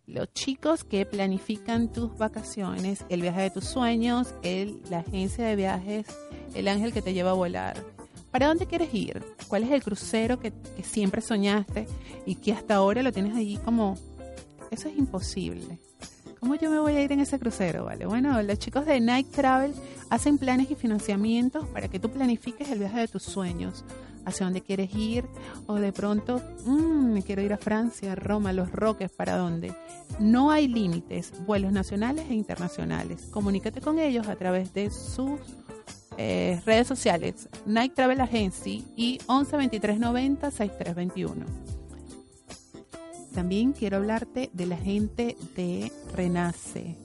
Los 0.06 0.30
chicos 0.34 0.84
que 0.84 1.06
planifican 1.06 1.90
tus 1.90 2.18
vacaciones, 2.18 3.06
el 3.08 3.22
viaje 3.22 3.40
de 3.40 3.50
tus 3.50 3.64
sueños, 3.64 4.34
el, 4.42 4.82
la 4.90 4.98
agencia 4.98 5.46
de 5.46 5.56
viajes, 5.56 6.04
el 6.54 6.68
ángel 6.68 6.92
que 6.92 7.00
te 7.00 7.14
lleva 7.14 7.30
a 7.30 7.32
volar. 7.32 7.82
¿Para 8.30 8.48
dónde 8.48 8.66
quieres 8.66 8.92
ir? 8.92 9.24
¿Cuál 9.48 9.62
es 9.62 9.70
el 9.70 9.82
crucero 9.82 10.38
que, 10.38 10.52
que 10.52 10.82
siempre 10.82 11.22
soñaste 11.22 11.86
y 12.26 12.34
que 12.34 12.52
hasta 12.52 12.74
ahora 12.74 13.02
lo 13.02 13.10
tienes 13.10 13.34
allí 13.34 13.56
como... 13.56 13.96
Eso 14.70 14.86
es 14.86 14.98
imposible. 14.98 15.78
¿Cómo 16.40 16.56
yo 16.56 16.70
me 16.70 16.78
voy 16.78 16.92
a 16.96 17.02
ir 17.02 17.10
en 17.10 17.20
ese 17.20 17.38
crucero? 17.38 17.86
Vale, 17.86 18.04
bueno, 18.04 18.42
los 18.42 18.58
chicos 18.58 18.84
de 18.84 19.00
Night 19.00 19.30
Travel 19.30 19.72
hacen 20.10 20.36
planes 20.36 20.70
y 20.70 20.74
financiamientos 20.74 21.66
para 21.68 21.88
que 21.88 21.98
tú 21.98 22.10
planifiques 22.10 22.68
el 22.68 22.80
viaje 22.80 23.00
de 23.00 23.08
tus 23.08 23.22
sueños 23.22 23.82
hacia 24.24 24.46
dónde 24.46 24.62
quieres 24.62 24.94
ir 24.94 25.24
o 25.66 25.74
de 25.74 25.92
pronto 25.92 26.40
mmm, 26.64 27.18
quiero 27.20 27.42
ir 27.42 27.52
a 27.52 27.58
Francia, 27.58 28.14
Roma, 28.14 28.52
Los 28.52 28.70
Roques, 28.70 29.10
¿para 29.10 29.36
dónde? 29.36 29.74
No 30.18 30.50
hay 30.50 30.68
límites, 30.68 31.32
vuelos 31.46 31.72
nacionales 31.72 32.26
e 32.30 32.34
internacionales. 32.34 33.28
Comunícate 33.30 33.80
con 33.80 33.98
ellos 33.98 34.28
a 34.28 34.36
través 34.36 34.72
de 34.72 34.90
sus 34.90 35.40
eh, 36.18 36.60
redes 36.66 36.86
sociales, 36.86 37.48
Night 37.64 37.94
Travel 37.94 38.20
Agency 38.20 38.84
y 38.96 39.18
11 39.26 39.56
23 39.56 39.98
90 39.98 40.50
6321. 40.50 41.46
También 43.34 43.72
quiero 43.72 43.96
hablarte 43.96 44.50
de 44.52 44.66
la 44.66 44.76
gente 44.76 45.36
de 45.56 45.90
Renace, 46.14 46.96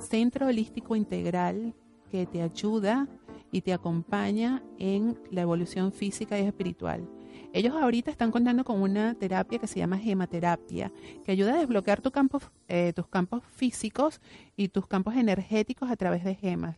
Centro 0.00 0.46
Holístico 0.46 0.96
Integral 0.96 1.74
que 2.10 2.26
te 2.26 2.42
ayuda 2.42 3.06
y 3.52 3.62
te 3.62 3.72
acompaña 3.72 4.62
en 4.78 5.18
la 5.30 5.42
evolución 5.42 5.92
física 5.92 6.38
y 6.38 6.46
espiritual. 6.46 7.08
Ellos 7.52 7.74
ahorita 7.74 8.10
están 8.10 8.30
contando 8.30 8.64
con 8.64 8.80
una 8.80 9.14
terapia 9.14 9.58
que 9.58 9.66
se 9.66 9.80
llama 9.80 9.98
gematerapia, 9.98 10.92
que 11.24 11.32
ayuda 11.32 11.54
a 11.54 11.58
desbloquear 11.58 12.00
tu 12.00 12.12
campo, 12.12 12.40
eh, 12.68 12.92
tus 12.94 13.08
campos 13.08 13.42
físicos 13.44 14.20
y 14.56 14.68
tus 14.68 14.86
campos 14.86 15.16
energéticos 15.16 15.90
a 15.90 15.96
través 15.96 16.22
de 16.22 16.36
gemas. 16.36 16.76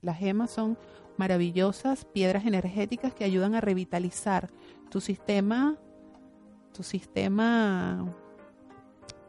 las 0.00 0.18
gemas 0.18 0.50
son 0.50 0.78
maravillosas 1.18 2.06
piedras 2.06 2.46
energéticas 2.46 3.14
que 3.14 3.24
ayudan 3.24 3.54
a 3.54 3.60
revitalizar 3.60 4.50
tu 4.90 5.00
sistema, 5.00 5.76
tu 6.72 6.82
sistema 6.82 8.06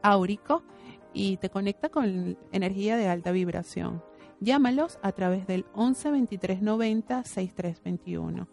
áurico 0.01 0.63
y 1.13 1.37
te 1.37 1.49
conecta 1.49 1.89
con 1.89 2.37
energía 2.51 2.95
de 2.95 3.07
alta 3.07 3.31
vibración. 3.31 4.01
Llámalos 4.41 4.99
a 5.01 5.11
través 5.13 5.47
del 5.47 5.65
11 5.73 6.11
23 6.11 6.61
90 6.61 7.23
63 7.23 7.83
21. 7.83 8.47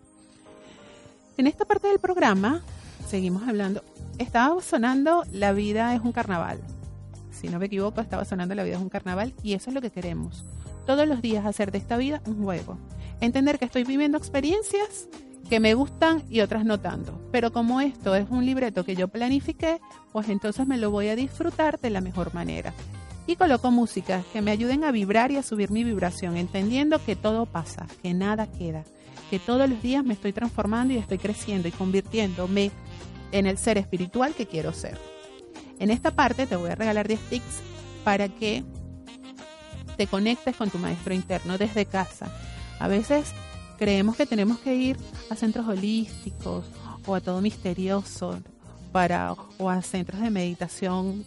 En 1.37 1.47
esta 1.47 1.65
parte 1.65 1.89
del 1.89 1.99
programa 1.99 2.63
seguimos 3.09 3.49
hablando. 3.49 3.83
Estaba 4.19 4.61
sonando 4.63 5.25
La 5.33 5.53
vida 5.53 5.95
es 5.95 6.01
un 6.01 6.13
carnaval. 6.13 6.61
Si 7.31 7.49
no 7.49 7.59
me 7.59 7.67
equivoco, 7.67 8.01
estaba 8.01 8.25
sonando 8.25 8.55
La 8.55 8.63
vida 8.63 8.77
es 8.77 8.83
un 8.83 8.91
carnaval 8.91 9.35
y 9.43 9.55
eso 9.55 9.71
es 9.71 9.75
lo 9.75 9.81
que 9.81 9.91
queremos. 9.91 10.45
Todos 10.87 11.07
los 11.09 11.21
días 11.21 11.47
hacer 11.47 11.73
de 11.73 11.79
esta 11.79 11.97
vida 11.97 12.23
un 12.27 12.43
juego. 12.43 12.79
Entender 13.21 13.59
que 13.59 13.65
estoy 13.65 13.83
viviendo 13.85 14.19
experiencias 14.19 15.09
que 15.49 15.59
me 15.59 15.75
gustan 15.75 16.23
y 16.31 16.41
otras 16.41 16.65
no 16.65 16.79
tanto. 16.79 17.21
Pero 17.33 17.53
como 17.53 17.81
esto 17.81 18.15
es 18.15 18.31
un 18.31 18.47
libreto 18.47 18.85
que 18.85 18.95
yo 18.95 19.09
planifiqué, 19.09 19.81
pues 20.13 20.29
entonces 20.29 20.67
me 20.67 20.79
lo 20.79 20.93
voy 20.93 21.09
a 21.09 21.17
disfrutar 21.17 21.81
de 21.81 21.91
la 21.91 22.01
mejor 22.01 22.33
manera 22.35 22.73
y 23.27 23.37
coloco 23.37 23.71
música 23.71 24.23
que 24.33 24.43
me 24.43 24.51
ayuden 24.51 24.85
a 24.85 24.91
vibrar 24.91 25.31
y 25.31 25.37
a 25.37 25.43
subir 25.43 25.71
mi 25.71 25.85
vibración, 25.85 26.37
entendiendo 26.37 27.05
que 27.05 27.17
todo 27.17 27.47
pasa, 27.47 27.87
que 28.03 28.15
nada 28.15 28.51
queda, 28.51 28.85
que 29.31 29.39
todos 29.39 29.69
los 29.69 29.81
días 29.83 30.05
me 30.05 30.15
estoy 30.15 30.33
transformando 30.33 30.95
y 30.95 30.99
estoy 30.99 31.19
creciendo 31.19 31.69
y 31.69 31.73
convirtiéndome 31.73 32.71
en 33.31 33.47
el 33.47 33.59
ser 33.59 33.79
espiritual 33.79 34.35
que 34.35 34.47
quiero 34.47 34.73
ser. 34.73 34.99
En 35.79 35.91
esta 35.91 36.11
parte 36.11 36.47
te 36.47 36.57
voy 36.57 36.71
a 36.71 36.75
regalar 36.75 37.09
10 37.09 37.21
tips 37.21 37.61
para 38.05 38.29
que 38.29 38.65
te 39.97 40.07
conectes 40.07 40.57
con 40.57 40.71
tu 40.71 40.79
maestro 40.79 41.15
interno 41.15 41.59
desde 41.59 41.87
casa. 41.87 42.33
A 42.79 42.89
veces 42.89 43.33
creemos 43.79 44.17
que 44.17 44.27
tenemos 44.27 44.59
que 44.59 44.75
ir 44.75 44.97
a 45.31 45.37
centros 45.37 45.67
holísticos 45.67 46.65
o 47.07 47.15
a 47.15 47.21
todo 47.21 47.41
misterioso 47.41 48.41
para 48.93 49.35
o 49.59 49.71
a 49.71 49.83
centros 49.83 50.21
de 50.21 50.31
meditación 50.31 51.25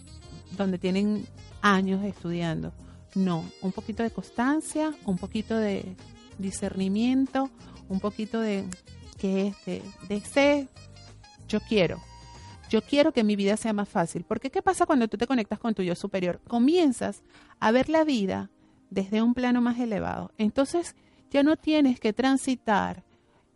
donde 0.57 0.77
tienen 0.77 1.25
años 1.65 2.03
estudiando. 2.03 2.73
No, 3.15 3.43
un 3.61 3.71
poquito 3.71 4.03
de 4.03 4.11
constancia, 4.11 4.93
un 5.05 5.17
poquito 5.17 5.57
de 5.57 5.95
discernimiento, 6.37 7.49
un 7.89 7.99
poquito 7.99 8.39
de 8.39 8.65
que 9.17 9.47
este, 9.47 9.81
de 10.07 10.67
yo 11.47 11.59
quiero. 11.61 12.01
Yo 12.69 12.81
quiero 12.81 13.13
que 13.13 13.23
mi 13.23 13.35
vida 13.35 13.57
sea 13.57 13.73
más 13.73 13.89
fácil. 13.89 14.25
Porque 14.25 14.51
¿qué 14.51 14.61
pasa 14.61 14.85
cuando 14.85 15.07
tú 15.07 15.17
te 15.17 15.27
conectas 15.27 15.59
con 15.59 15.73
tu 15.73 15.81
yo 15.81 15.95
superior? 15.95 16.39
Comienzas 16.47 17.23
a 17.59 17.71
ver 17.71 17.89
la 17.89 18.03
vida 18.03 18.51
desde 18.91 19.23
un 19.23 19.33
plano 19.33 19.61
más 19.61 19.79
elevado. 19.79 20.31
Entonces 20.37 20.95
ya 21.31 21.41
no 21.41 21.55
tienes 21.55 21.99
que 21.99 22.13
transitar 22.13 23.03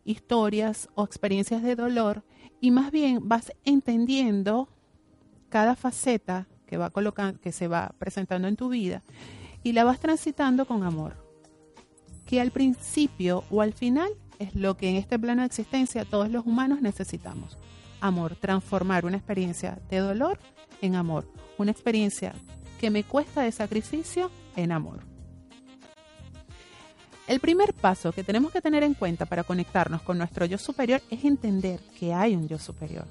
historias 0.04 0.90
o 0.96 1.04
experiencias 1.04 1.62
de 1.62 1.76
dolor 1.76 2.24
y 2.60 2.72
más 2.72 2.92
bien 2.92 3.28
vas 3.28 3.52
entendiendo 3.66 4.70
cada 5.50 5.76
faceta 5.76 6.48
que 6.70 6.78
va 6.78 6.92
colocando, 6.92 7.40
que 7.42 7.52
se 7.52 7.68
va 7.68 7.92
presentando 7.98 8.48
en 8.48 8.56
tu 8.56 8.70
vida 8.70 9.02
y 9.64 9.74
la 9.74 9.84
vas 9.84 10.00
transitando 10.00 10.66
con 10.66 10.84
amor. 10.84 11.16
Que 12.28 12.40
al 12.40 12.52
principio 12.52 13.44
o 13.50 13.64
al 13.64 13.74
final 13.74 14.12
es 14.38 14.54
lo 14.54 14.78
que 14.78 14.90
en 14.90 14.96
este 14.96 15.18
plano 15.18 15.42
de 15.42 15.48
existencia 15.48 16.06
todos 16.06 16.30
los 16.30 16.46
humanos 16.46 16.80
necesitamos. 16.82 17.58
Amor, 18.02 18.36
transformar 18.36 19.04
una 19.04 19.18
experiencia 19.18 19.80
de 19.90 19.98
dolor 19.98 20.40
en 20.82 20.96
amor, 20.96 21.28
una 21.58 21.72
experiencia 21.72 22.34
que 22.80 22.92
me 22.92 23.04
cuesta 23.04 23.42
de 23.42 23.52
sacrificio 23.52 24.30
en 24.56 24.72
amor. 24.72 25.00
El 27.28 27.40
primer 27.40 27.74
paso 27.74 28.12
que 28.12 28.24
tenemos 28.24 28.52
que 28.52 28.62
tener 28.62 28.84
en 28.84 28.94
cuenta 28.94 29.26
para 29.26 29.44
conectarnos 29.44 30.04
con 30.04 30.20
nuestro 30.20 30.46
yo 30.46 30.60
superior 30.60 31.02
es 31.10 31.26
entender 31.26 31.80
que 32.00 32.14
hay 32.14 32.36
un 32.36 32.48
yo 32.48 32.60
superior, 32.60 33.06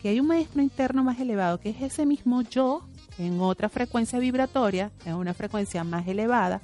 que 0.00 0.08
hay 0.08 0.20
un 0.20 0.26
maestro 0.26 0.62
interno 0.62 1.04
más 1.04 1.20
elevado, 1.20 1.60
que 1.60 1.70
es 1.70 1.82
ese 1.82 2.06
mismo 2.06 2.42
yo 2.42 2.88
en 3.18 3.40
otra 3.40 3.68
frecuencia 3.68 4.18
vibratoria, 4.18 4.90
en 5.04 5.14
una 5.14 5.34
frecuencia 5.34 5.84
más 5.84 6.06
elevada, 6.08 6.62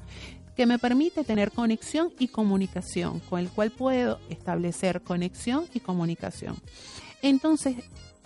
que 0.56 0.66
me 0.66 0.78
permite 0.78 1.22
tener 1.22 1.52
conexión 1.52 2.10
y 2.18 2.28
comunicación, 2.28 3.20
con 3.20 3.40
el 3.40 3.50
cual 3.50 3.70
puedo 3.70 4.18
establecer 4.30 5.02
conexión 5.02 5.66
y 5.74 5.80
comunicación. 5.80 6.56
Entonces, 7.20 7.76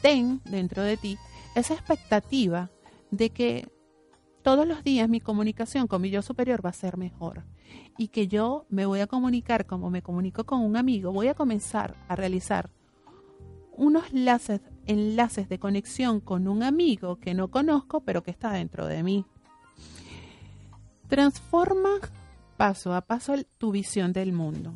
ten 0.00 0.40
dentro 0.44 0.82
de 0.82 0.96
ti 0.96 1.18
esa 1.56 1.74
expectativa 1.74 2.70
de 3.10 3.30
que 3.30 3.68
todos 4.42 4.66
los 4.66 4.84
días 4.84 5.08
mi 5.08 5.20
comunicación 5.20 5.86
con 5.86 6.00
mi 6.00 6.10
yo 6.10 6.22
superior 6.22 6.64
va 6.64 6.70
a 6.70 6.74
ser 6.74 6.96
mejor 6.96 7.44
y 7.98 8.08
que 8.08 8.28
yo 8.28 8.64
me 8.68 8.86
voy 8.86 9.00
a 9.00 9.06
comunicar 9.06 9.66
como 9.66 9.90
me 9.90 10.02
comunico 10.02 10.44
con 10.44 10.60
un 10.60 10.76
amigo, 10.76 11.12
voy 11.12 11.28
a 11.28 11.34
comenzar 11.34 11.96
a 12.08 12.16
realizar 12.16 12.70
unos 13.72 14.12
enlaces, 14.12 14.60
enlaces 14.86 15.48
de 15.48 15.58
conexión 15.58 16.20
con 16.20 16.48
un 16.48 16.62
amigo 16.62 17.16
que 17.16 17.34
no 17.34 17.48
conozco 17.48 18.00
pero 18.00 18.22
que 18.22 18.30
está 18.30 18.52
dentro 18.52 18.86
de 18.86 19.02
mí. 19.02 19.24
Transforma 21.08 21.90
paso 22.56 22.94
a 22.94 23.00
paso 23.00 23.34
tu 23.58 23.72
visión 23.72 24.12
del 24.12 24.32
mundo. 24.32 24.72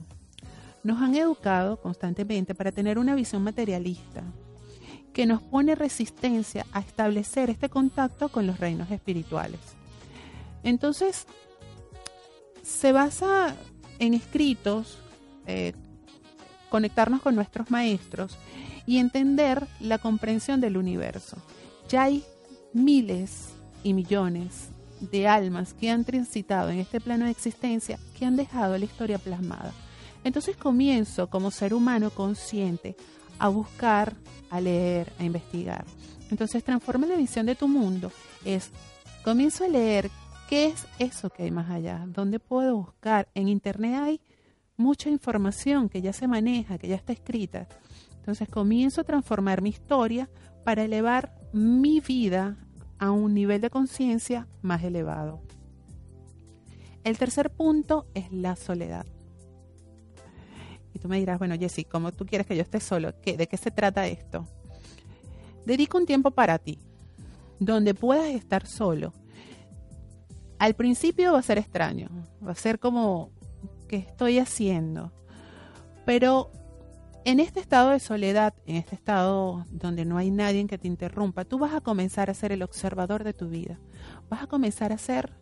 Nos 0.83 1.01
han 1.01 1.15
educado 1.15 1.81
constantemente 1.81 2.55
para 2.55 2.73
tener 2.73 2.99
una 2.99 3.15
visión 3.15 3.43
materialista 3.43 4.23
que 5.13 5.27
nos 5.27 5.41
pone 5.41 5.75
resistencia 5.75 6.67
a 6.73 6.81
establecer 6.81 7.49
este 7.49 7.69
contacto 7.69 8.29
con 8.29 8.47
los 8.47 8.59
reinos 8.59 8.91
espirituales. 8.91 9.61
Entonces, 10.65 11.27
se 12.63 12.93
basa 12.93 13.55
en 13.99 14.15
escritos, 14.15 14.99
eh, 15.47 15.73
conectarnos 16.69 17.23
con 17.23 17.37
nuestros 17.37 17.71
maestros 17.71 18.37
y 18.87 18.99
entender 18.99 19.67
la 19.81 19.99
comprensión 19.99 20.61
del 20.61 20.77
universo. 20.77 21.37
Ya 21.89 22.05
hay 22.05 22.25
miles 22.73 23.51
y 23.83 23.95
millones 23.95 24.69
de 25.01 25.29
almas 25.29 25.75
que 25.75 25.91
han 25.91 26.05
transitado 26.05 26.71
en 26.71 26.79
este 26.79 27.01
plano 27.01 27.27
de 27.27 27.31
existencia 27.31 27.99
que 28.19 28.25
han 28.25 28.37
dejado 28.37 28.77
la 28.79 28.85
historia 28.85 29.19
plasmada. 29.19 29.73
Entonces 30.23 30.57
comienzo 30.57 31.29
como 31.29 31.51
ser 31.51 31.75
humano 31.75 32.11
consciente 32.11 32.97
a 33.39 33.49
buscar, 33.49 34.15
a 34.51 34.61
leer, 34.61 35.13
a 35.19 35.25
investigar. 35.25 35.85
Entonces 36.31 36.65
transforma 36.65 37.07
la 37.07 37.17
visión 37.17 37.45
de 37.47 37.55
tu 37.55 37.69
mundo. 37.69 38.11
Es, 38.45 38.71
comienzo 39.23 39.65
a 39.65 39.69
leer 39.69 40.11
¿Qué 40.49 40.67
es 40.67 40.87
eso 40.99 41.31
que 41.31 41.45
hay 41.45 41.51
más 41.51 41.71
allá? 41.71 42.05
¿Dónde 42.07 42.39
puedo 42.39 42.77
buscar? 42.77 43.29
En 43.35 43.49
Internet 43.49 43.95
hay 43.99 44.21
mucha 44.77 45.09
información 45.09 45.89
que 45.89 46.03
ya 46.03 46.13
se 46.13 46.29
maneja, 46.29 46.77
que 46.77 46.89
ya 46.89 46.97
está 46.97 47.15
escrita. 47.15 47.67
Entonces 48.25 48.49
comienzo 48.49 49.03
a 49.03 49.05
transformar 49.05 49.61
mi 49.61 49.69
historia 49.69 50.31
para 50.65 50.83
elevar 50.83 51.35
mi 51.53 52.01
vida 52.01 52.57
a 52.99 53.11
un 53.11 53.35
nivel 53.35 53.61
de 53.61 53.69
conciencia 53.69 54.49
más 54.63 54.83
elevado. 54.83 55.43
El 57.05 57.19
tercer 57.19 57.51
punto 57.51 58.07
es 58.15 58.33
la 58.33 58.57
soledad. 58.57 59.05
Y 60.95 60.99
tú 60.99 61.09
me 61.09 61.19
dirás, 61.19 61.39
bueno, 61.39 61.57
Jessy, 61.59 61.85
¿cómo 61.85 62.13
tú 62.13 62.25
quieres 62.25 62.47
que 62.47 62.57
yo 62.57 62.63
esté 62.63 62.81
solo? 62.81 63.13
¿De 63.13 63.47
qué 63.47 63.57
se 63.59 63.71
trata 63.71 64.07
esto? 64.07 64.47
Dedica 65.67 65.99
un 65.99 66.07
tiempo 66.07 66.31
para 66.31 66.59
ti, 66.59 66.79
donde 67.59 67.93
puedas 67.93 68.29
estar 68.29 68.67
solo 68.67 69.13
al 70.65 70.75
principio 70.75 71.33
va 71.33 71.41
a 71.41 71.43
ser 71.43 71.59
extraño, 71.59 72.09
va 72.47 72.53
a 72.53 72.55
ser 72.55 72.79
como, 72.79 73.31
¿qué 73.89 73.97
estoy 73.97 74.39
haciendo? 74.39 75.13
Pero 76.07 76.51
en 77.25 77.41
este 77.41 77.61
estado 77.61 77.91
de 77.91 78.01
soledad, 78.01 78.55
en 78.67 78.77
este 78.77 78.95
estado 78.95 79.65
donde 79.71 80.05
no 80.05 80.19
hay 80.19 80.31
nadie 80.31 80.67
que 80.67 80.79
te 80.79 80.89
interrumpa, 80.89 81.45
tú 81.45 81.59
vas 81.59 81.75
a 81.75 81.81
comenzar 81.81 82.31
a 82.31 82.35
ser 82.35 82.53
el 82.53 82.63
observador 82.63 83.25
de 83.25 83.33
tu 83.33 83.49
vida. 83.49 83.79
Vas 84.29 84.43
a 84.43 84.47
comenzar 84.47 84.93
a 84.93 84.99
ser 84.99 85.33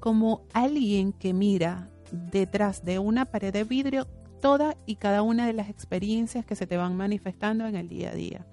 como 0.00 0.42
alguien 0.52 1.12
que 1.12 1.32
mira 1.32 1.88
detrás 2.12 2.84
de 2.84 2.98
una 2.98 3.24
pared 3.24 3.52
de 3.52 3.64
vidrio 3.64 4.06
toda 4.40 4.76
y 4.86 4.96
cada 4.96 5.22
una 5.22 5.46
de 5.46 5.52
las 5.52 5.68
experiencias 5.68 6.44
que 6.46 6.56
se 6.56 6.66
te 6.66 6.76
van 6.76 6.96
manifestando 6.96 7.66
en 7.66 7.74
el 7.74 7.88
día 7.88 8.10
a 8.10 8.14
día. 8.14 8.46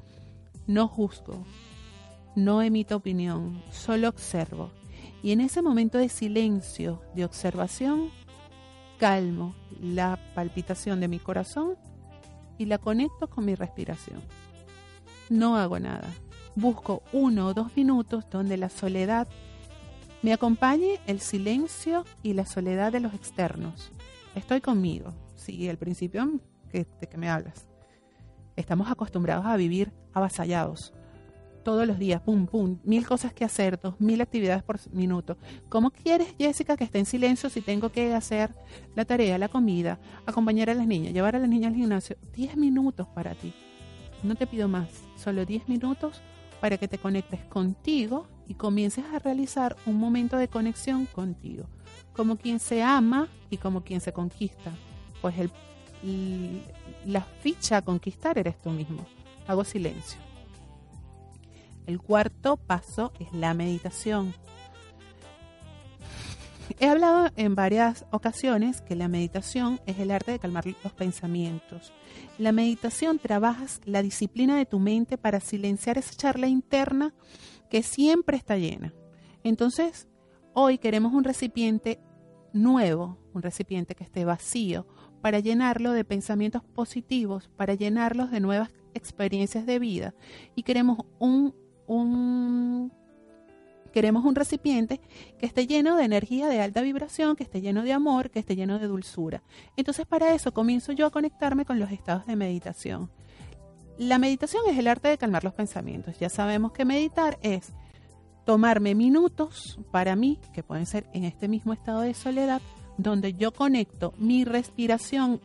No 0.65 0.88
juzgo, 0.88 1.44
no 2.36 2.62
emito 2.62 2.96
opinión, 2.96 3.62
solo 3.72 4.10
observo 4.10 4.72
y 5.26 5.32
en 5.32 5.41
ese 5.41 5.63
momento 5.63 5.98
de 5.98 6.08
silencio, 6.08 7.02
de 7.15 7.26
observación, 7.26 8.12
calmo 9.00 9.56
la 9.82 10.20
palpitación 10.36 11.00
de 11.00 11.08
mi 11.08 11.18
corazón 11.18 11.78
y 12.58 12.65
la 12.65 12.78
conecto 12.78 13.28
con 13.28 13.46
mi 13.46 13.56
respiración. 13.56 14.22
No 15.30 15.58
hago 15.58 15.80
nada. 15.80 16.10
Busco 16.56 17.04
uno 17.12 17.48
o 17.48 17.54
dos 17.54 17.76
minutos 17.76 18.26
donde 18.30 18.58
la 18.58 18.70
soledad 18.70 19.28
me 20.22 20.34
acompañe 20.34 21.00
el 21.06 21.20
silencio 21.20 22.06
y 22.24 22.34
la 22.34 22.46
soledad 22.46 22.91
de 22.91 23.00
los 23.00 23.13
externos. 23.13 23.91
Estoy 24.34 24.62
conmigo. 24.62 25.13
Sí, 25.36 25.70
al 25.70 25.78
principio, 25.78 26.39
¿de 26.72 26.86
qué 27.10 27.18
me 27.18 27.30
hablas? 27.30 27.68
Estamos 28.56 28.89
acostumbrados 28.89 29.46
a 29.46 29.58
vivir 29.58 29.91
avasallados, 30.13 30.94
todos 31.65 31.88
los 31.88 31.97
días, 31.97 32.21
pum, 32.21 32.45
pum, 32.45 32.78
mil 32.84 33.06
cosas 33.08 33.34
que 33.34 33.43
hacer, 33.43 33.80
dos 33.82 33.99
mil 33.99 34.21
actividades 34.21 34.62
por 34.62 34.80
minuto. 34.93 35.36
¿Cómo 35.67 35.89
quieres, 35.89 36.28
Jessica, 36.38 36.78
que 36.78 36.84
esté 36.84 36.99
en 36.99 37.08
silencio 37.08 37.49
si 37.49 37.60
tengo 37.60 37.89
que 37.89 38.13
hacer 38.13 38.51
la 38.95 39.04
tarea, 39.04 39.39
la 39.39 39.49
comida, 39.49 39.99
acompañar 40.28 40.69
a 40.69 40.75
las 40.75 40.86
niñas, 40.86 41.12
llevar 41.12 41.36
a 41.36 41.39
las 41.39 41.49
niñas 41.49 41.71
al 41.71 41.75
gimnasio? 41.75 42.17
Diez 42.36 42.56
minutos 42.56 43.08
para 43.08 43.34
ti. 43.34 43.51
No 44.21 44.36
te 44.36 44.45
pido 44.45 44.67
más, 44.67 44.88
solo 45.17 45.43
diez 45.43 45.67
minutos 45.67 46.21
para 46.62 46.78
que 46.78 46.88
te 46.88 46.99
conectes 46.99 47.43
contigo 47.45 48.28
y 48.47 48.54
comiences 48.54 49.04
a 49.12 49.17
realizar 49.17 49.75
un 49.88 49.95
momento 49.95 50.38
de 50.38 50.47
conexión 50.47 51.08
contigo, 51.08 51.65
como 52.13 52.38
quien 52.38 52.60
se 52.60 52.84
ama 52.84 53.28
y 53.49 53.58
como 53.58 53.84
quien 53.84 54.01
se 54.01 54.13
conquista. 54.13 54.71
Pues 55.19 55.36
el, 55.39 55.51
la 57.08 57.21
ficha 57.21 57.78
a 57.78 57.82
conquistar 57.82 58.38
eres 58.38 58.62
tú 58.62 58.69
mismo. 58.69 59.04
Hago 59.47 59.63
silencio. 59.63 60.25
El 61.86 62.02
cuarto 62.02 62.58
paso 62.58 63.13
es 63.19 63.32
la 63.34 63.54
meditación. 63.54 64.34
He 66.80 66.88
hablado 66.88 67.30
en 67.36 67.54
varias 67.56 68.06
ocasiones 68.12 68.82
que 68.82 68.95
la 68.95 69.08
meditación 69.08 69.80
es 69.86 70.00
el 70.00 70.12
arte 70.12 70.32
de 70.32 70.39
calmar 70.39 70.65
los 70.84 70.93
pensamientos. 70.93 71.93
La 72.38 72.52
meditación 72.52 73.19
trabajas 73.19 73.82
la 73.86 74.02
disciplina 74.02 74.58
de 74.58 74.65
tu 74.65 74.80
mente 74.80 75.17
para 75.17 75.39
silenciar 75.39 75.98
esa 75.98 76.15
charla 76.15 76.48
interna 76.48 77.13
que 77.69 77.84
siempre 77.84 78.36
está 78.36 78.58
llena. 78.58 78.93
Entonces, 79.43 80.08
hoy 80.54 80.80
queremos 80.80 81.13
un 81.13 81.24
recipiente 81.24 82.00
nuevo, 82.52 83.17
un 83.34 83.43
recipiente 83.43 83.93
que 83.93 84.04
esté 84.04 84.26
vacío, 84.26 84.88
para 85.21 85.39
llenarlo 85.39 85.91
de 85.91 86.04
pensamientos 86.04 86.63
positivos, 86.63 87.50
para 87.56 87.74
llenarlos 87.74 88.32
de 88.32 88.39
nuevas 88.39 88.69
experiencias 88.93 89.65
de 89.65 89.80
vida. 89.80 90.15
Y 90.56 90.63
queremos 90.63 91.00
un 91.19 91.54
un 91.88 92.91
queremos 93.95 94.26
un 94.26 94.36
recipiente 94.36 95.00
que 95.39 95.45
esté 95.45 95.67
lleno 95.67 95.95
de 95.95 96.04
energía 96.04 96.50
de 96.50 96.60
alta 96.60 96.82
vibración, 96.82 97.38
que 97.38 97.43
esté 97.43 97.62
lleno 97.62 97.82
de 97.82 97.93
amor, 97.93 98.30
que 98.30 98.39
esté 98.39 98.58
lleno 98.58 98.78
de 98.78 98.88
dulzura. 98.88 99.41
Entonces 99.78 100.06
para 100.06 100.34
eso 100.34 100.54
comienzo 100.54 100.91
yo 100.91 101.06
a 101.06 101.12
conectarme 101.12 101.63
con 101.63 101.80
los 101.80 101.91
estados 101.91 102.26
de 102.26 102.36
meditación. 102.36 103.10
La 103.98 104.19
meditación 104.19 104.63
es 104.69 104.78
el 104.78 104.88
arte 104.88 105.08
de 105.08 105.17
calmar 105.17 105.45
los 105.45 105.54
pensamientos. 105.54 106.19
Ya 106.19 106.28
sabemos 106.28 106.74
que 106.74 106.84
meditar 106.84 107.39
es 107.41 107.71
tomarme 108.45 108.95
minutos 108.95 109.80
para 109.91 110.17
mí, 110.17 110.39
que 110.54 110.62
pueden 110.62 110.86
ser 110.86 111.08
en 111.13 111.24
este 111.24 111.48
mismo 111.48 111.71
estado 111.71 112.02
de 112.02 112.13
soledad, 112.13 112.62
donde 112.98 113.34
yo 113.34 113.54
conecto 113.54 114.13
mi 114.17 114.43
respiración 114.43 115.39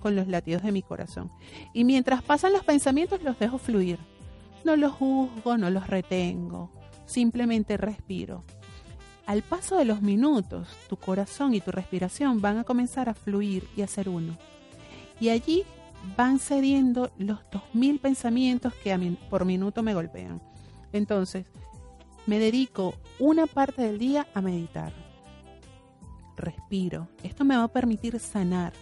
con 0.00 0.16
los 0.16 0.26
latidos 0.26 0.62
de 0.62 0.72
mi 0.72 0.80
corazón. 0.82 1.30
Y 1.74 1.84
mientras 1.84 2.22
pasan 2.22 2.54
los 2.54 2.64
pensamientos 2.64 3.22
los 3.22 3.38
dejo 3.38 3.58
fluir. 3.58 3.98
No 4.64 4.76
los 4.76 4.92
juzgo, 4.92 5.56
no 5.56 5.70
los 5.70 5.86
retengo, 5.86 6.70
simplemente 7.06 7.76
respiro. 7.76 8.44
Al 9.26 9.42
paso 9.42 9.76
de 9.76 9.84
los 9.84 10.02
minutos, 10.02 10.68
tu 10.88 10.96
corazón 10.96 11.54
y 11.54 11.60
tu 11.60 11.70
respiración 11.70 12.40
van 12.40 12.58
a 12.58 12.64
comenzar 12.64 13.08
a 13.08 13.14
fluir 13.14 13.66
y 13.76 13.82
a 13.82 13.86
ser 13.86 14.08
uno. 14.08 14.36
Y 15.20 15.28
allí 15.28 15.64
van 16.16 16.38
cediendo 16.38 17.10
los 17.18 17.38
2.000 17.50 18.00
pensamientos 18.00 18.74
que 18.74 19.16
por 19.28 19.44
minuto 19.44 19.82
me 19.82 19.94
golpean. 19.94 20.42
Entonces, 20.92 21.46
me 22.26 22.38
dedico 22.38 22.94
una 23.18 23.46
parte 23.46 23.82
del 23.82 23.98
día 23.98 24.26
a 24.34 24.40
meditar. 24.40 24.92
Respiro. 26.36 27.08
Esto 27.22 27.44
me 27.44 27.56
va 27.56 27.64
a 27.64 27.68
permitir 27.68 28.18
sanar, 28.18 28.72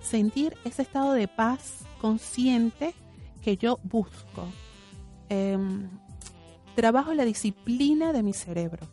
sentir 0.00 0.56
ese 0.64 0.82
estado 0.82 1.12
de 1.12 1.28
paz 1.28 1.84
consciente 2.00 2.94
que 3.42 3.56
yo 3.56 3.78
busco. 3.82 4.46
Em, 5.32 5.88
trabajo 6.74 7.14
la 7.14 7.24
disciplina 7.24 8.12
de 8.12 8.22
mi 8.22 8.34
cerebro. 8.34 8.86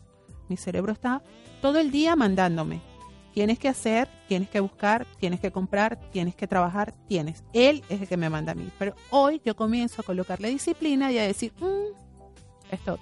Mi 0.48 0.56
cerebro 0.56 0.90
está 0.90 1.22
todo 1.60 1.78
el 1.78 1.90
día 1.90 2.16
mandándome. 2.16 2.80
Tienes 3.34 3.58
que 3.58 3.68
hacer, 3.68 4.08
tienes 4.26 4.48
que 4.48 4.60
buscar, 4.60 5.06
tienes 5.18 5.38
que 5.38 5.50
comprar, 5.52 6.00
tienes 6.12 6.34
que 6.34 6.46
trabajar, 6.46 6.94
tienes. 7.08 7.44
Él 7.52 7.84
es 7.90 8.00
el 8.00 8.08
que 8.08 8.16
me 8.16 8.30
manda 8.30 8.52
a 8.52 8.54
mí. 8.54 8.70
Pero 8.78 8.94
hoy 9.10 9.42
yo 9.44 9.54
comienzo 9.54 10.00
a 10.00 10.04
colocarle 10.04 10.48
disciplina 10.48 11.12
y 11.12 11.18
a 11.18 11.26
decir, 11.26 11.52
mm, 11.60 12.72
esto, 12.72 12.98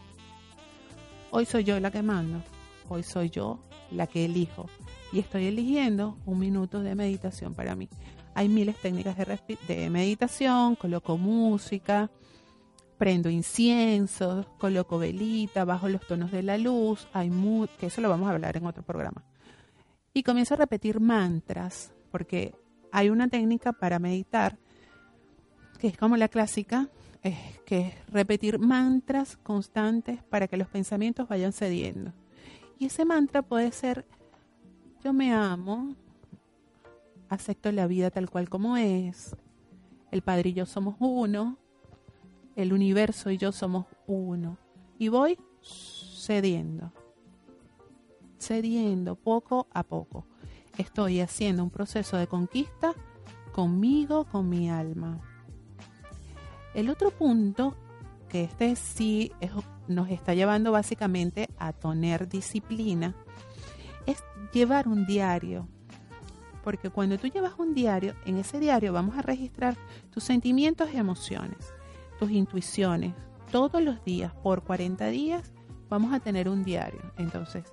hoy 1.30 1.46
soy 1.46 1.62
yo 1.62 1.78
la 1.78 1.92
que 1.92 2.02
mando. 2.02 2.42
Hoy 2.88 3.04
soy 3.04 3.30
yo 3.30 3.60
la 3.92 4.08
que 4.08 4.24
elijo. 4.24 4.66
Y 5.12 5.20
estoy 5.20 5.46
eligiendo 5.46 6.18
un 6.26 6.40
minuto 6.40 6.82
de 6.82 6.96
meditación 6.96 7.54
para 7.54 7.76
mí. 7.76 7.88
Hay 8.34 8.48
miles 8.48 8.74
de 8.74 8.82
técnicas 8.82 9.16
de, 9.16 9.58
de 9.68 9.90
meditación, 9.90 10.74
coloco 10.74 11.16
música, 11.16 12.10
prendo 12.98 13.30
incienso, 13.30 14.46
coloco 14.58 14.98
velita, 14.98 15.64
bajo 15.64 15.88
los 15.88 16.06
tonos 16.06 16.32
de 16.32 16.42
la 16.42 16.58
luz, 16.58 17.08
hay 17.12 17.30
que 17.78 17.86
eso 17.86 18.00
lo 18.00 18.08
vamos 18.08 18.28
a 18.28 18.32
hablar 18.32 18.56
en 18.56 18.66
otro 18.66 18.82
programa. 18.82 19.24
Y 20.12 20.24
comienzo 20.24 20.54
a 20.54 20.58
repetir 20.58 21.00
mantras, 21.00 21.92
porque 22.10 22.54
hay 22.90 23.08
una 23.10 23.28
técnica 23.28 23.72
para 23.72 23.98
meditar 23.98 24.58
que 25.78 25.86
es 25.86 25.96
como 25.96 26.16
la 26.16 26.28
clásica, 26.28 26.88
que 27.64 27.80
es 27.80 27.94
repetir 28.08 28.58
mantras 28.58 29.36
constantes 29.36 30.22
para 30.24 30.48
que 30.48 30.56
los 30.56 30.68
pensamientos 30.68 31.28
vayan 31.28 31.52
cediendo. 31.52 32.12
Y 32.78 32.86
ese 32.86 33.04
mantra 33.04 33.42
puede 33.42 33.70
ser, 33.70 34.04
yo 35.04 35.12
me 35.12 35.32
amo, 35.32 35.94
acepto 37.28 37.70
la 37.70 37.86
vida 37.86 38.10
tal 38.10 38.28
cual 38.28 38.48
como 38.48 38.76
es, 38.76 39.36
el 40.10 40.22
Padre 40.22 40.50
y 40.50 40.54
yo 40.54 40.66
somos 40.66 40.96
uno, 40.98 41.58
el 42.58 42.72
universo 42.72 43.30
y 43.30 43.38
yo 43.38 43.52
somos 43.52 43.86
uno. 44.08 44.58
Y 44.98 45.08
voy 45.08 45.38
cediendo, 45.62 46.92
cediendo 48.36 49.14
poco 49.14 49.68
a 49.72 49.84
poco. 49.84 50.26
Estoy 50.76 51.20
haciendo 51.20 51.62
un 51.62 51.70
proceso 51.70 52.16
de 52.16 52.26
conquista 52.26 52.94
conmigo, 53.52 54.24
con 54.24 54.48
mi 54.48 54.68
alma. 54.68 55.20
El 56.74 56.90
otro 56.90 57.12
punto, 57.12 57.76
que 58.28 58.42
este 58.42 58.74
sí 58.74 59.30
nos 59.86 60.10
está 60.10 60.34
llevando 60.34 60.72
básicamente 60.72 61.48
a 61.58 61.72
tener 61.72 62.28
disciplina, 62.28 63.14
es 64.04 64.24
llevar 64.52 64.88
un 64.88 65.06
diario. 65.06 65.68
Porque 66.64 66.90
cuando 66.90 67.18
tú 67.18 67.28
llevas 67.28 67.52
un 67.56 67.72
diario, 67.72 68.14
en 68.26 68.36
ese 68.36 68.58
diario 68.58 68.92
vamos 68.92 69.16
a 69.16 69.22
registrar 69.22 69.76
tus 70.10 70.24
sentimientos 70.24 70.92
y 70.92 70.96
emociones 70.96 71.77
tus 72.18 72.30
intuiciones. 72.30 73.14
Todos 73.50 73.82
los 73.82 74.04
días, 74.04 74.32
por 74.42 74.62
40 74.62 75.06
días, 75.08 75.52
vamos 75.88 76.12
a 76.12 76.20
tener 76.20 76.48
un 76.48 76.64
diario. 76.64 77.00
Entonces, 77.16 77.64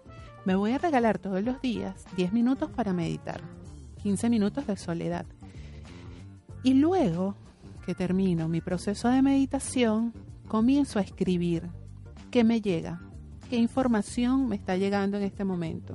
me 0.45 0.55
voy 0.55 0.71
a 0.71 0.77
regalar 0.77 1.17
todos 1.17 1.43
los 1.43 1.61
días 1.61 2.05
10 2.15 2.31
minutos 2.31 2.69
para 2.69 2.93
meditar, 2.93 3.41
15 4.03 4.29
minutos 4.29 4.67
de 4.67 4.77
soledad. 4.77 5.25
Y 6.63 6.75
luego 6.75 7.35
que 7.85 7.95
termino 7.95 8.47
mi 8.47 8.61
proceso 8.61 9.09
de 9.09 9.21
meditación, 9.21 10.13
comienzo 10.47 10.99
a 10.99 11.01
escribir 11.01 11.69
qué 12.31 12.43
me 12.43 12.61
llega, 12.61 13.01
qué 13.49 13.57
información 13.57 14.47
me 14.47 14.55
está 14.55 14.77
llegando 14.77 15.17
en 15.17 15.23
este 15.23 15.43
momento. 15.43 15.93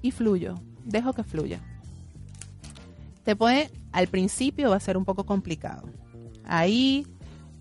Y 0.00 0.10
fluyo, 0.10 0.54
dejo 0.84 1.12
que 1.12 1.24
fluya. 1.24 1.60
Te 3.24 3.36
puede, 3.36 3.70
al 3.92 4.06
principio 4.06 4.70
va 4.70 4.76
a 4.76 4.80
ser 4.80 4.96
un 4.96 5.04
poco 5.04 5.24
complicado. 5.24 5.88
Ahí 6.44 7.06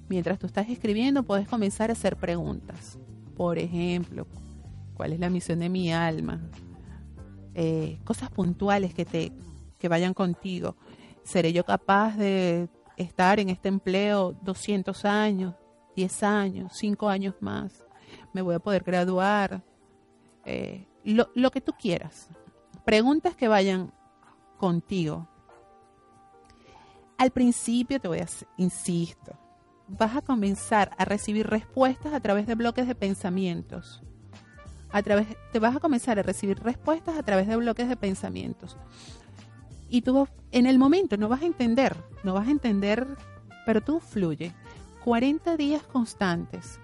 Mientras 0.09 0.39
tú 0.39 0.47
estás 0.47 0.69
escribiendo, 0.69 1.23
puedes 1.23 1.47
comenzar 1.47 1.89
a 1.89 1.93
hacer 1.93 2.15
preguntas. 2.15 2.97
Por 3.35 3.57
ejemplo, 3.57 4.25
¿cuál 4.93 5.13
es 5.13 5.19
la 5.19 5.29
misión 5.29 5.59
de 5.59 5.69
mi 5.69 5.91
alma? 5.91 6.41
Eh, 7.53 7.99
cosas 8.03 8.29
puntuales 8.29 8.93
que 8.93 9.05
te 9.05 9.31
que 9.77 9.87
vayan 9.87 10.13
contigo. 10.13 10.75
¿Seré 11.23 11.53
yo 11.53 11.63
capaz 11.63 12.17
de 12.17 12.69
estar 12.95 13.39
en 13.39 13.49
este 13.49 13.67
empleo 13.67 14.33
200 14.41 15.05
años, 15.05 15.55
10 15.95 16.23
años, 16.23 16.73
5 16.75 17.09
años 17.09 17.35
más? 17.41 17.85
¿Me 18.33 18.41
voy 18.41 18.55
a 18.55 18.59
poder 18.59 18.83
graduar? 18.83 19.61
Eh, 20.45 20.87
lo, 21.03 21.29
lo 21.35 21.51
que 21.51 21.61
tú 21.61 21.73
quieras. 21.73 22.29
Preguntas 22.85 23.35
que 23.35 23.47
vayan 23.47 23.91
contigo. 24.57 25.27
Al 27.17 27.31
principio 27.31 27.99
te 27.99 28.07
voy 28.07 28.19
a, 28.19 28.27
insisto, 28.57 29.37
vas 29.87 30.15
a 30.15 30.21
comenzar 30.21 30.91
a 30.97 31.05
recibir 31.05 31.47
respuestas 31.47 32.13
a 32.13 32.19
través 32.19 32.47
de 32.47 32.55
bloques 32.55 32.87
de 32.87 32.95
pensamientos. 32.95 34.01
A 34.91 35.01
través, 35.03 35.27
te 35.51 35.59
vas 35.59 35.75
a 35.75 35.79
comenzar 35.79 36.19
a 36.19 36.23
recibir 36.23 36.59
respuestas 36.59 37.17
a 37.17 37.23
través 37.23 37.47
de 37.47 37.55
bloques 37.55 37.89
de 37.89 37.95
pensamientos. 37.95 38.77
Y 39.89 40.01
tú 40.01 40.27
en 40.51 40.65
el 40.65 40.77
momento 40.77 41.17
no 41.17 41.29
vas 41.29 41.41
a 41.41 41.45
entender, 41.45 41.95
no 42.23 42.33
vas 42.33 42.47
a 42.47 42.51
entender, 42.51 43.07
pero 43.65 43.81
tú 43.81 43.99
fluye. 43.99 44.53
40 45.03 45.55
días 45.55 45.83
constantes, 45.83 46.79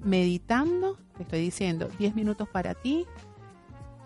meditando, 0.00 0.98
te 1.16 1.22
estoy 1.22 1.40
diciendo, 1.40 1.88
10 1.98 2.14
minutos 2.14 2.48
para 2.48 2.74
ti, 2.74 3.06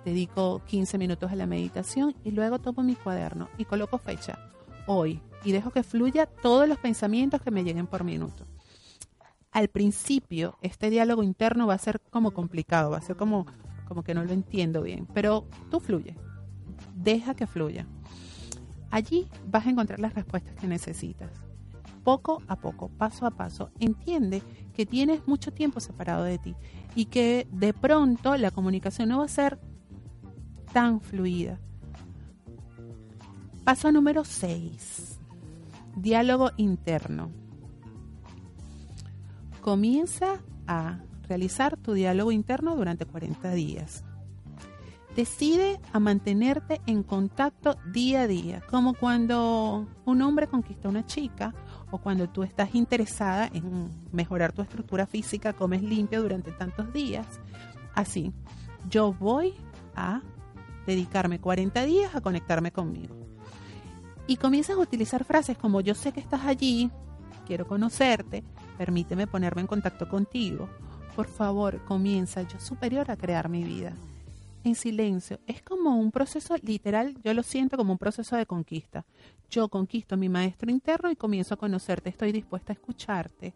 dedico 0.05 0.63
15 0.67 0.99
minutos 0.99 1.33
a 1.33 1.37
la 1.37 1.47
meditación 1.47 2.15
y 2.25 2.31
luego 2.31 2.61
tomo 2.61 2.83
mi 2.83 2.95
cuaderno 2.95 3.49
y 3.59 3.65
coloco 3.65 3.99
fecha, 3.99 4.39
hoy, 4.87 5.21
y 5.45 5.53
dejo 5.53 5.71
que 5.71 5.83
fluya 5.83 6.27
todos 6.27 6.69
los 6.69 6.79
pensamientos 6.79 7.43
que 7.43 7.51
me 7.51 7.65
lleguen 7.65 7.87
por 7.87 8.05
minuto. 8.05 8.47
Al 9.51 9.69
principio, 9.69 10.57
este 10.63 10.89
diálogo 10.89 11.23
interno 11.23 11.67
va 11.67 11.75
a 11.75 11.79
ser 11.79 12.01
como 12.11 12.31
complicado, 12.33 12.91
va 12.91 12.99
a 12.99 13.03
ser 13.03 13.17
como, 13.17 13.47
como 13.87 14.03
que 14.03 14.15
no 14.15 14.25
lo 14.25 14.33
entiendo 14.33 14.83
bien, 14.83 15.07
pero 15.13 15.47
tú 15.71 15.81
fluye, 15.81 16.17
deja 16.95 17.35
que 17.35 17.47
fluya. 17.47 17.87
Allí 18.91 19.29
vas 19.47 19.67
a 19.67 19.71
encontrar 19.71 20.01
las 20.01 20.15
respuestas 20.15 20.55
que 20.55 20.67
necesitas. 20.67 21.31
Poco 22.05 22.43
a 22.49 22.57
poco, 22.57 22.89
paso 22.89 23.27
a 23.27 23.31
paso, 23.31 23.71
entiende 23.79 24.43
que 24.75 24.87
tienes 24.87 25.27
mucho 25.27 25.53
tiempo 25.53 25.81
separado 25.81 26.25
de 26.25 26.39
ti 26.39 26.57
y 26.95 27.07
que 27.07 27.47
de 27.53 27.73
pronto 27.73 28.37
la 28.37 28.51
comunicación 28.51 29.09
no 29.09 29.19
va 29.19 29.27
a 29.27 29.29
ser 29.29 29.59
tan 30.73 31.01
fluida. 31.01 31.61
Paso 33.65 33.93
número 33.93 34.25
6 34.25 35.21
Diálogo 35.95 36.51
interno. 36.57 37.31
Comienza 39.61 40.41
a 40.67 40.99
realizar 41.29 41.77
tu 41.77 41.93
diálogo 41.93 42.33
interno 42.33 42.75
durante 42.75 43.07
40 43.07 43.53
días. 43.53 44.03
Decide 45.15 45.79
a 45.93 46.01
mantenerte 46.01 46.81
en 46.87 47.05
contacto 47.05 47.77
día 47.93 48.23
a 48.23 48.27
día, 48.27 48.63
como 48.69 48.95
cuando 48.95 49.87
un 50.07 50.23
hombre 50.23 50.49
conquista 50.49 50.89
a 50.89 50.91
una 50.91 51.07
chica 51.07 51.55
o 51.93 51.99
cuando 51.99 52.29
tú 52.29 52.43
estás 52.43 52.75
interesada 52.75 53.49
en 53.53 53.91
mejorar 54.11 54.53
tu 54.53 54.63
estructura 54.63 55.07
física, 55.07 55.53
comes 55.53 55.85
limpio 55.85 56.21
durante 56.21 56.51
tantos 56.51 56.93
días. 56.93 57.27
Así, 57.95 58.33
yo 58.91 59.13
voy 59.13 59.55
a 59.95 60.21
dedicarme 60.85 61.39
40 61.39 61.85
días 61.85 62.17
a 62.17 62.21
conectarme 62.21 62.73
conmigo 62.73 63.32
y 64.33 64.37
comienzas 64.39 64.77
a 64.77 64.81
utilizar 64.81 65.25
frases 65.25 65.59
como 65.59 65.83
yo 65.83 65.95
sé 65.95 66.11
que 66.11 66.21
estás 66.21 66.47
allí, 66.47 66.91
quiero 67.47 67.67
conocerte, 67.67 68.43
permíteme 68.79 69.27
ponerme 69.27 69.61
en 69.61 69.67
contacto 69.67 70.09
contigo. 70.09 70.71
Por 71.15 71.29
favor, 71.29 71.85
comienza 71.85 72.41
yo 72.41 72.59
superior 72.59 73.11
a 73.11 73.17
crear 73.19 73.51
mi 73.51 73.63
vida. 73.63 73.93
En 74.65 74.75
silencio, 74.75 75.39
es 75.47 75.61
como 75.61 75.99
un 75.99 76.11
proceso 76.11 76.57
literal, 76.63 77.15
yo 77.23 77.35
lo 77.35 77.43
siento 77.43 77.77
como 77.77 77.93
un 77.93 77.99
proceso 77.99 78.35
de 78.35 78.47
conquista. 78.47 79.05
Yo 79.51 79.69
conquisto 79.69 80.17
mi 80.17 80.31
maestro 80.31 80.71
interno 80.71 81.11
y 81.11 81.17
comienzo 81.17 81.53
a 81.53 81.59
conocerte, 81.59 82.09
estoy 82.09 82.33
dispuesta 82.33 82.73
a 82.73 82.77
escucharte. 82.77 83.53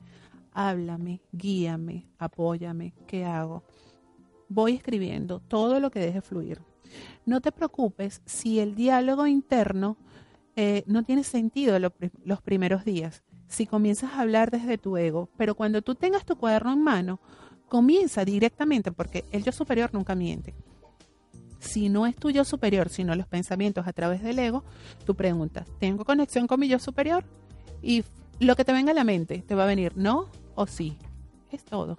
Háblame, 0.52 1.22
guíame, 1.32 2.04
apóyame, 2.18 2.92
¿qué 3.06 3.24
hago? 3.24 3.62
Voy 4.50 4.74
escribiendo 4.74 5.40
todo 5.40 5.80
lo 5.80 5.90
que 5.90 6.00
deje 6.00 6.20
fluir. 6.20 6.60
No 7.24 7.40
te 7.40 7.50
preocupes 7.50 8.20
si 8.26 8.60
el 8.60 8.74
diálogo 8.74 9.26
interno 9.26 9.96
eh, 10.56 10.82
no 10.86 11.04
tiene 11.04 11.22
sentido 11.22 11.78
los 11.78 12.42
primeros 12.42 12.84
días, 12.84 13.22
si 13.48 13.66
comienzas 13.66 14.12
a 14.12 14.22
hablar 14.22 14.50
desde 14.50 14.78
tu 14.78 14.96
ego, 14.96 15.28
pero 15.36 15.54
cuando 15.54 15.82
tú 15.82 15.94
tengas 15.94 16.24
tu 16.24 16.36
cuaderno 16.36 16.72
en 16.72 16.82
mano, 16.82 17.20
comienza 17.68 18.24
directamente, 18.24 18.92
porque 18.92 19.24
el 19.30 19.44
yo 19.44 19.52
superior 19.52 19.90
nunca 19.92 20.14
miente. 20.14 20.54
Si 21.60 21.88
no 21.88 22.06
es 22.06 22.16
tu 22.16 22.30
yo 22.30 22.44
superior, 22.44 22.88
sino 22.88 23.14
los 23.14 23.26
pensamientos 23.26 23.86
a 23.86 23.92
través 23.92 24.22
del 24.22 24.38
ego, 24.38 24.64
tú 25.04 25.14
preguntas, 25.14 25.66
¿tengo 25.78 26.04
conexión 26.04 26.46
con 26.46 26.60
mi 26.60 26.68
yo 26.68 26.78
superior? 26.78 27.24
Y 27.82 28.04
lo 28.40 28.56
que 28.56 28.64
te 28.64 28.72
venga 28.72 28.90
a 28.90 28.94
la 28.94 29.04
mente, 29.04 29.42
te 29.46 29.54
va 29.54 29.64
a 29.64 29.68
venir 29.68 29.96
no 29.96 30.28
o 30.54 30.66
sí. 30.66 30.98
Es 31.50 31.64
todo. 31.64 31.96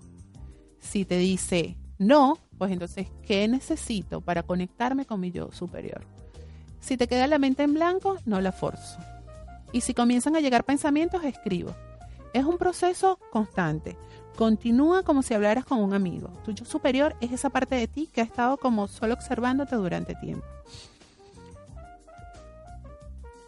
Si 0.80 1.06
te 1.06 1.18
dice 1.18 1.78
no, 2.00 2.38
pues 2.58 2.72
entonces, 2.72 3.08
¿qué 3.26 3.48
necesito 3.48 4.22
para 4.22 4.44
conectarme 4.44 5.06
con 5.06 5.20
mi 5.20 5.32
yo 5.32 5.52
superior? 5.52 6.06
Si 6.80 6.98
te 6.98 7.08
queda 7.08 7.28
la 7.28 7.40
mente 7.40 7.64
en 7.64 7.74
blanco, 7.74 8.18
no 8.26 8.42
la 8.42 8.52
forzo. 8.52 9.00
Y 9.72 9.82
si 9.82 9.94
comienzan 9.94 10.36
a 10.36 10.40
llegar 10.40 10.64
pensamientos, 10.64 11.24
escribo. 11.24 11.76
Es 12.34 12.46
un 12.46 12.58
proceso 12.58 13.20
constante. 13.32 13.98
Continúa 14.38 15.04
como 15.04 15.24
si 15.24 15.34
hablaras 15.34 15.66
con 15.66 15.80
un 15.80 15.94
amigo. 15.94 16.30
Tu 16.46 16.52
yo 16.52 16.66
superior 16.66 17.16
es 17.22 17.32
esa 17.32 17.50
parte 17.50 17.76
de 17.76 17.88
ti 17.88 18.08
que 18.14 18.22
ha 18.22 18.24
estado 18.24 18.58
como 18.58 18.88
solo 18.88 19.14
observándote 19.14 19.76
durante 19.76 20.16
tiempo. 20.16 20.46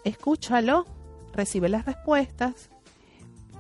Escúchalo, 0.04 0.86
recibe 1.34 1.70
las 1.70 1.86
respuestas 1.86 2.70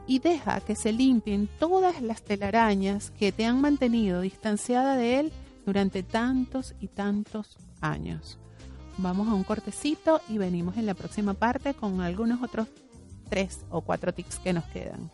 y 0.07 0.17
deja 0.17 0.59
que 0.61 0.75
se 0.75 0.91
limpien 0.91 1.47
todas 1.59 2.01
las 2.01 2.23
telarañas 2.23 3.11
que 3.11 3.31
te 3.31 3.45
han 3.45 3.61
mantenido 3.61 4.21
distanciada 4.21 4.95
de 4.95 5.19
él 5.19 5.31
durante 5.67 6.01
tantos 6.01 6.73
y 6.79 6.87
tantos 6.87 7.57
años. 7.79 8.39
Vamos 9.01 9.29
a 9.29 9.33
un 9.33 9.45
cortecito 9.45 10.19
y 10.27 10.37
venimos 10.37 10.75
en 10.75 10.85
la 10.85 10.93
próxima 10.93 11.33
parte 11.33 11.73
con 11.73 12.01
algunos 12.01 12.43
otros 12.43 12.67
tres 13.29 13.61
o 13.69 13.79
cuatro 13.79 14.13
tips 14.13 14.39
que 14.39 14.51
nos 14.51 14.65
quedan. 14.65 15.09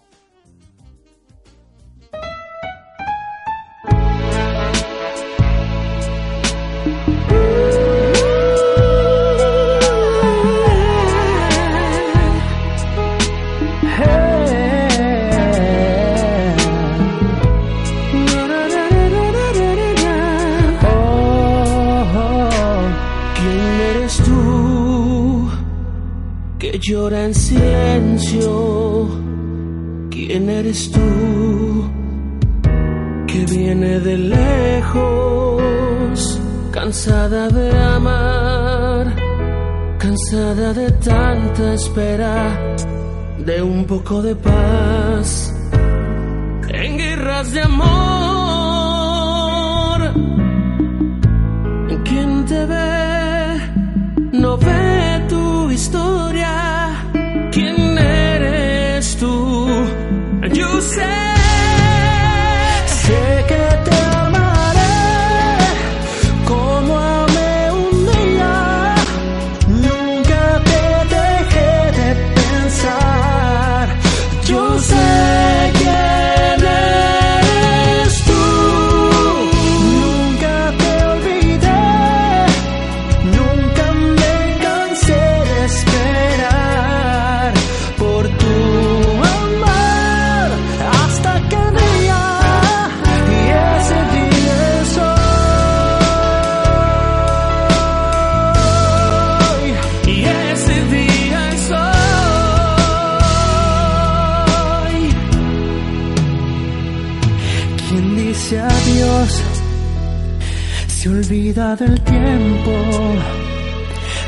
Llora 26.87 27.25
en 27.25 27.33
silencio. 27.33 29.09
¿Quién 30.11 30.49
eres 30.49 30.91
tú? 30.91 31.89
Que 33.27 33.45
viene 33.45 33.99
de 33.99 34.17
lejos, 34.17 35.61
cansada 36.71 37.49
de 37.49 37.71
amar, 37.97 39.15
cansada 39.97 40.73
de 40.73 40.91
tanta 40.91 41.73
espera, 41.73 42.75
de 43.39 43.61
un 43.63 43.85
poco 43.85 44.21
de 44.21 44.35
paz, 44.35 45.53
en 46.69 46.97
guerras 46.97 47.51
de 47.51 47.61
amor. 47.61 47.85
¿Quién 52.03 52.45
te 52.45 52.65
ve? 52.65 53.59
No 54.33 54.57
ve 54.57 55.25
tu 55.27 55.71
historia 55.71 56.64
del 60.95 61.24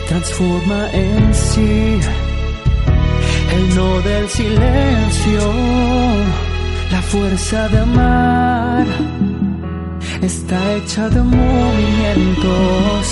transforma 0.08 0.90
en 0.94 1.34
sí 1.34 2.00
el 3.56 3.76
no 3.76 4.02
del 4.02 4.28
silencio, 4.30 5.42
la 6.92 7.02
fuerza 7.02 7.68
de 7.70 7.80
amar 7.80 8.86
está 10.22 10.58
hecha 10.76 11.10
de 11.10 11.22
movimientos 11.22 13.04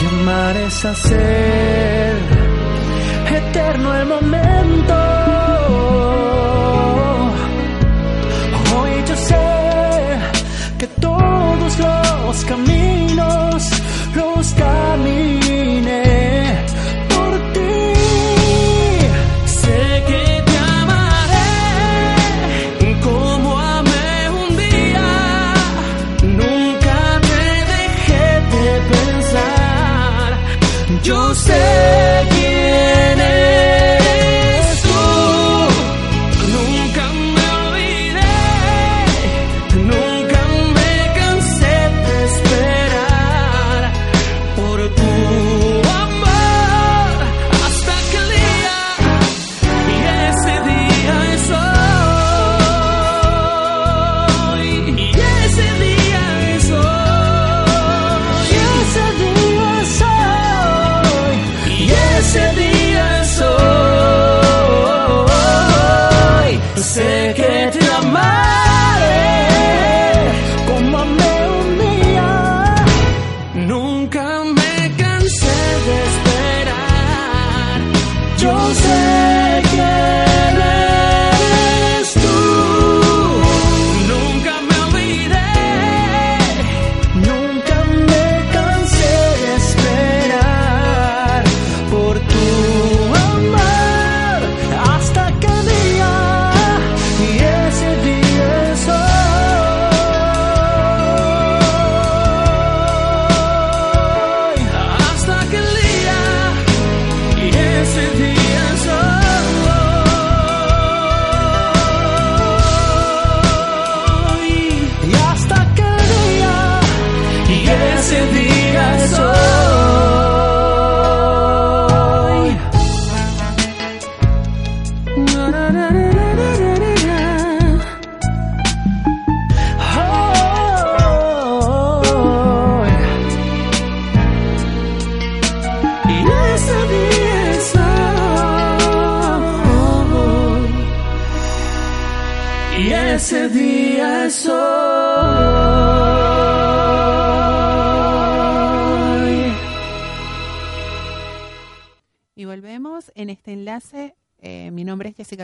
y 0.00 0.06
amar 0.06 0.56
es 0.56 0.84
hacer 0.84 2.14
eterno 3.30 3.94
el 3.94 4.06
momento. 4.06 5.01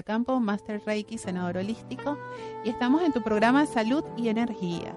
Campo, 0.05 0.39
Master 0.39 0.83
Reiki, 0.85 1.19
senador 1.19 1.57
holístico, 1.57 2.19
y 2.65 2.69
estamos 2.69 3.03
en 3.03 3.13
tu 3.13 3.23
programa 3.23 3.67
Salud 3.67 4.05
y 4.17 4.29
Energía. 4.29 4.95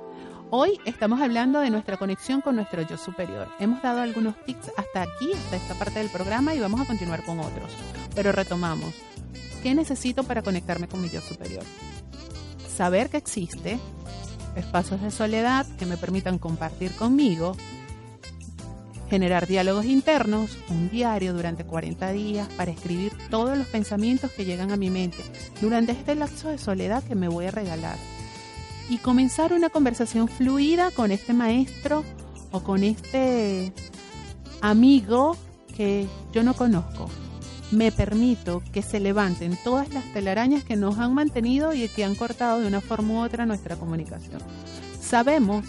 Hoy 0.50 0.80
estamos 0.86 1.22
hablando 1.22 1.60
de 1.62 1.70
nuestra 1.70 1.96
conexión 1.96 2.42
con 2.42 2.58
nuestro 2.58 2.82
yo 2.82 2.98
superior. 2.98 3.48
Hemos 3.60 3.82
dado 3.82 4.02
algunos 4.02 4.36
tips 4.46 4.72
hasta 4.76 5.04
aquí, 5.04 5.32
hasta 5.34 5.56
esta 5.56 5.76
parte 5.76 6.00
del 6.00 6.10
programa, 6.10 6.54
y 6.54 6.60
vamos 6.60 6.82
a 6.82 6.86
continuar 6.86 7.24
con 7.24 7.40
otros. 7.40 7.72
Pero 8.14 8.34
retomamos. 8.34 8.94
¿Qué 9.64 9.74
necesito 9.74 10.24
para 10.24 10.42
conectarme 10.42 10.90
con 10.90 11.02
mi 11.02 11.10
yo 11.10 11.22
superior? 11.22 11.64
Saber 12.68 13.10
que 13.10 13.18
existe, 13.18 13.80
espacios 14.58 15.02
de 15.02 15.12
soledad 15.12 15.66
que 15.80 15.86
me 15.86 15.96
permitan 15.96 16.38
compartir 16.38 16.94
conmigo, 16.96 17.56
generar 19.12 19.46
diálogos 19.46 19.84
internos, 19.84 20.58
un 20.70 20.90
diario 20.90 21.34
durante 21.34 21.66
40 21.66 22.14
días 22.14 22.48
para 22.56 22.72
escribir 22.72 23.12
todos 23.30 23.58
los 23.58 23.68
pensamientos 23.68 24.32
que 24.32 24.46
llegan 24.46 24.72
a 24.72 24.78
mi 24.78 24.90
mente 24.90 25.18
durante 25.60 25.92
este 25.92 26.16
lapso 26.16 26.48
de 26.48 26.58
soledad 26.58 27.04
que 27.04 27.14
me 27.14 27.28
voy 27.28 27.48
a 27.48 27.52
regalar. 27.52 27.98
Y 28.90 29.00
comenzar 29.00 29.52
una 29.52 29.70
conversación 29.70 30.30
fluida 30.30 30.92
con 30.92 31.12
este 31.12 31.34
maestro 31.34 32.06
o 32.52 32.64
con 32.64 32.86
este 32.86 33.74
amigo 34.62 35.36
que 35.76 36.08
yo 36.32 36.42
no 36.44 36.54
conozco. 36.54 37.10
Me 37.70 37.92
permito 37.92 38.64
que 38.72 38.82
se 38.82 39.02
levanten 39.02 39.58
todas 39.62 39.94
las 39.94 40.06
telarañas 40.14 40.64
que 40.64 40.78
nos 40.78 41.00
han 41.00 41.14
mantenido 41.14 41.74
y 41.74 41.90
que 41.90 42.06
han 42.06 42.16
cortado 42.16 42.62
de 42.62 42.68
una 42.68 42.80
forma 42.80 43.16
u 43.16 43.18
otra 43.26 43.46
nuestra 43.46 43.76
comunicación. 43.76 44.42
Sabemos 45.02 45.66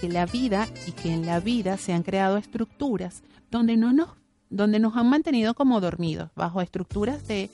que 0.00 0.08
la 0.08 0.26
vida 0.26 0.68
y 0.86 0.92
que 0.92 1.12
en 1.12 1.26
la 1.26 1.40
vida 1.40 1.76
se 1.76 1.92
han 1.92 2.02
creado 2.02 2.36
estructuras 2.36 3.22
donde 3.50 3.76
no 3.76 3.92
nos 3.92 4.08
donde 4.48 4.80
nos 4.80 4.96
han 4.96 5.08
mantenido 5.08 5.54
como 5.54 5.80
dormidos 5.80 6.30
bajo 6.34 6.60
estructuras 6.60 7.26
de 7.28 7.50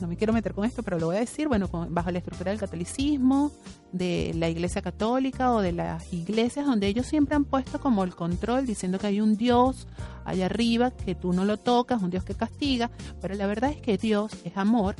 no 0.00 0.08
me 0.08 0.16
quiero 0.16 0.32
meter 0.32 0.54
con 0.54 0.64
esto, 0.64 0.82
pero 0.82 0.98
lo 0.98 1.06
voy 1.06 1.16
a 1.16 1.20
decir, 1.20 1.48
bueno, 1.48 1.68
bajo 1.88 2.10
la 2.10 2.18
estructura 2.18 2.50
del 2.50 2.60
catolicismo, 2.60 3.52
de 3.92 4.32
la 4.34 4.48
iglesia 4.48 4.82
católica 4.82 5.52
o 5.52 5.60
de 5.60 5.72
las 5.72 6.12
iglesias 6.12 6.66
donde 6.66 6.88
ellos 6.88 7.06
siempre 7.06 7.36
han 7.36 7.44
puesto 7.44 7.80
como 7.80 8.02
el 8.04 8.14
control 8.14 8.66
diciendo 8.66 8.98
que 8.98 9.06
hay 9.06 9.20
un 9.20 9.36
Dios 9.36 9.86
allá 10.24 10.46
arriba 10.46 10.90
que 10.90 11.14
tú 11.14 11.32
no 11.32 11.44
lo 11.44 11.58
tocas, 11.58 12.02
un 12.02 12.10
Dios 12.10 12.24
que 12.24 12.34
castiga, 12.34 12.90
pero 13.20 13.34
la 13.34 13.46
verdad 13.46 13.70
es 13.70 13.80
que 13.80 13.96
Dios 13.96 14.32
es 14.44 14.56
amor 14.56 14.96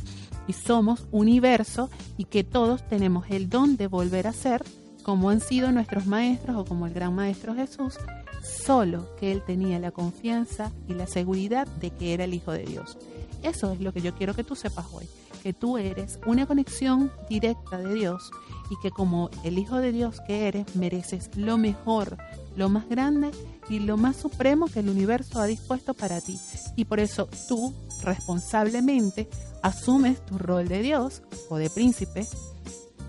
y 0.46 0.52
somos 0.52 1.06
universo 1.10 1.90
y 2.16 2.24
que 2.24 2.44
todos 2.44 2.86
tenemos 2.88 3.26
el 3.30 3.48
don 3.48 3.76
de 3.76 3.88
volver 3.88 4.26
a 4.26 4.32
ser 4.32 4.62
como 5.04 5.30
han 5.30 5.40
sido 5.40 5.70
nuestros 5.70 6.06
maestros 6.06 6.56
o 6.56 6.64
como 6.64 6.86
el 6.86 6.94
gran 6.94 7.14
maestro 7.14 7.54
Jesús, 7.54 7.94
solo 8.42 9.14
que 9.16 9.30
él 9.30 9.42
tenía 9.46 9.78
la 9.78 9.92
confianza 9.92 10.72
y 10.88 10.94
la 10.94 11.06
seguridad 11.06 11.66
de 11.66 11.90
que 11.90 12.14
era 12.14 12.24
el 12.24 12.34
Hijo 12.34 12.50
de 12.50 12.64
Dios. 12.64 12.98
Eso 13.42 13.72
es 13.72 13.80
lo 13.80 13.92
que 13.92 14.00
yo 14.00 14.14
quiero 14.14 14.34
que 14.34 14.42
tú 14.42 14.56
sepas 14.56 14.86
hoy, 14.92 15.06
que 15.42 15.52
tú 15.52 15.76
eres 15.76 16.18
una 16.26 16.46
conexión 16.46 17.12
directa 17.28 17.78
de 17.78 17.94
Dios 17.94 18.30
y 18.70 18.76
que 18.82 18.90
como 18.90 19.30
el 19.44 19.58
Hijo 19.58 19.76
de 19.76 19.92
Dios 19.92 20.20
que 20.26 20.48
eres, 20.48 20.74
mereces 20.74 21.30
lo 21.36 21.58
mejor, 21.58 22.16
lo 22.56 22.70
más 22.70 22.88
grande 22.88 23.30
y 23.68 23.80
lo 23.80 23.98
más 23.98 24.16
supremo 24.16 24.66
que 24.66 24.80
el 24.80 24.88
universo 24.88 25.38
ha 25.40 25.46
dispuesto 25.46 25.92
para 25.92 26.22
ti. 26.22 26.38
Y 26.76 26.86
por 26.86 26.98
eso 26.98 27.28
tú 27.46 27.74
responsablemente 28.02 29.28
asumes 29.62 30.24
tu 30.24 30.38
rol 30.38 30.66
de 30.66 30.80
Dios 30.80 31.22
o 31.50 31.56
de 31.56 31.68
príncipe, 31.68 32.26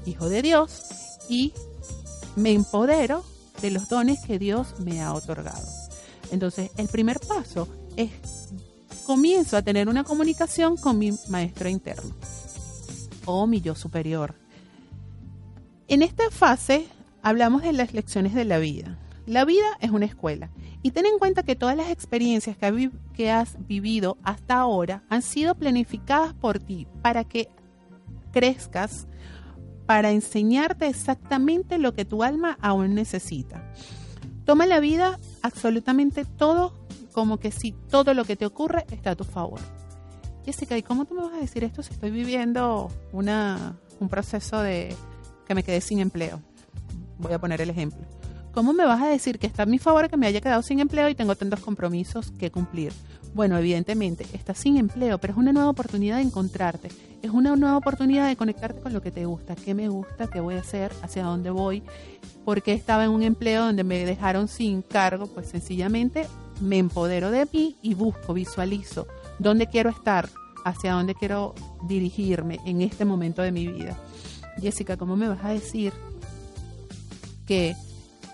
hijo 0.05 0.27
de 0.27 0.41
Dios, 0.41 0.83
y 1.29 1.53
me 2.35 2.51
empodero 2.51 3.23
de 3.61 3.71
los 3.71 3.89
dones 3.89 4.19
que 4.25 4.39
Dios 4.39 4.79
me 4.79 5.01
ha 5.01 5.13
otorgado. 5.13 5.67
Entonces, 6.31 6.71
el 6.77 6.87
primer 6.87 7.19
paso 7.19 7.67
es 7.95 8.11
comienzo 9.05 9.55
a 9.55 9.61
tener 9.61 9.87
una 9.87 10.03
comunicación 10.03 10.77
con 10.77 10.97
mi 10.97 11.13
maestro 11.29 11.69
interno 11.69 12.11
o 13.25 13.47
mi 13.47 13.61
yo 13.61 13.75
superior. 13.75 14.35
En 15.87 16.01
esta 16.01 16.29
fase 16.31 16.87
hablamos 17.21 17.61
de 17.61 17.73
las 17.73 17.93
lecciones 17.93 18.33
de 18.33 18.45
la 18.45 18.57
vida. 18.57 18.97
La 19.27 19.45
vida 19.45 19.65
es 19.79 19.91
una 19.91 20.05
escuela 20.05 20.49
y 20.83 20.91
ten 20.91 21.05
en 21.05 21.17
cuenta 21.17 21.43
que 21.43 21.55
todas 21.55 21.75
las 21.75 21.89
experiencias 21.89 22.57
que, 22.57 22.91
que 23.13 23.31
has 23.31 23.55
vivido 23.67 24.17
hasta 24.23 24.55
ahora 24.55 25.03
han 25.09 25.21
sido 25.21 25.55
planificadas 25.55 26.33
por 26.33 26.59
ti 26.59 26.87
para 27.01 27.23
que 27.23 27.49
crezcas, 28.31 29.07
para 29.85 30.11
enseñarte 30.11 30.87
exactamente 30.87 31.77
lo 31.77 31.93
que 31.93 32.05
tu 32.05 32.23
alma 32.23 32.57
aún 32.61 32.95
necesita. 32.95 33.71
Toma 34.45 34.65
la 34.65 34.79
vida 34.79 35.19
absolutamente 35.41 36.25
todo 36.25 36.73
como 37.11 37.37
que 37.37 37.51
si 37.51 37.71
todo 37.71 38.13
lo 38.13 38.25
que 38.25 38.35
te 38.35 38.45
ocurre 38.45 38.85
está 38.91 39.11
a 39.11 39.15
tu 39.15 39.23
favor. 39.23 39.59
Jessica, 40.45 40.77
¿y 40.77 40.83
cómo 40.83 41.05
tú 41.05 41.15
me 41.15 41.21
vas 41.21 41.33
a 41.33 41.37
decir 41.37 41.63
esto 41.63 41.81
si 41.81 41.93
estoy 41.93 42.11
viviendo 42.11 42.91
una, 43.11 43.77
un 43.99 44.09
proceso 44.09 44.59
de 44.59 44.95
que 45.47 45.55
me 45.55 45.63
quedé 45.63 45.81
sin 45.81 45.99
empleo? 45.99 46.41
Voy 47.17 47.33
a 47.33 47.39
poner 47.39 47.61
el 47.61 47.69
ejemplo. 47.69 48.05
¿Cómo 48.53 48.73
me 48.73 48.85
vas 48.85 49.01
a 49.01 49.07
decir 49.07 49.39
que 49.39 49.47
está 49.47 49.63
a 49.63 49.65
mi 49.65 49.79
favor 49.79 50.09
que 50.09 50.17
me 50.17 50.27
haya 50.27 50.41
quedado 50.41 50.61
sin 50.61 50.79
empleo 50.79 51.09
y 51.09 51.15
tengo 51.15 51.35
tantos 51.35 51.61
compromisos 51.61 52.31
que 52.31 52.51
cumplir? 52.51 52.93
Bueno, 53.35 53.55
evidentemente, 53.57 54.25
estás 54.33 54.57
sin 54.57 54.77
empleo, 54.77 55.19
pero 55.19 55.33
es 55.33 55.37
una 55.37 55.53
nueva 55.53 55.69
oportunidad 55.69 56.15
de 56.15 56.23
encontrarte. 56.23 56.89
Es 57.21 57.29
una 57.29 57.55
nueva 57.55 57.77
oportunidad 57.77 58.27
de 58.27 58.35
conectarte 58.35 58.81
con 58.81 58.93
lo 58.93 59.01
que 59.01 59.11
te 59.11 59.25
gusta. 59.25 59.55
¿Qué 59.55 59.75
me 59.75 59.89
gusta? 59.89 60.25
¿Qué 60.27 60.39
voy 60.39 60.55
a 60.55 60.61
hacer? 60.61 60.91
¿Hacia 61.03 61.23
dónde 61.23 61.51
voy? 61.51 61.83
porque 62.45 62.73
estaba 62.73 63.03
en 63.03 63.09
un 63.09 63.23
empleo 63.23 63.65
donde 63.65 63.83
me 63.83 64.05
dejaron 64.05 64.47
sin 64.47 64.83
cargo, 64.83 65.25
pues 65.27 65.49
sencillamente 65.49 66.27
me 66.61 66.77
empodero 66.77 67.31
de 67.31 67.47
mí 67.51 67.75
y 67.81 67.95
busco, 67.95 68.33
visualizo 68.33 69.07
dónde 69.39 69.67
quiero 69.67 69.89
estar, 69.89 70.29
hacia 70.63 70.93
dónde 70.93 71.15
quiero 71.15 71.55
dirigirme 71.87 72.59
en 72.65 72.81
este 72.81 73.03
momento 73.03 73.41
de 73.41 73.51
mi 73.51 73.67
vida. 73.67 73.97
Jessica, 74.61 74.95
¿cómo 74.95 75.15
me 75.15 75.27
vas 75.27 75.43
a 75.43 75.49
decir 75.49 75.91
que 77.47 77.75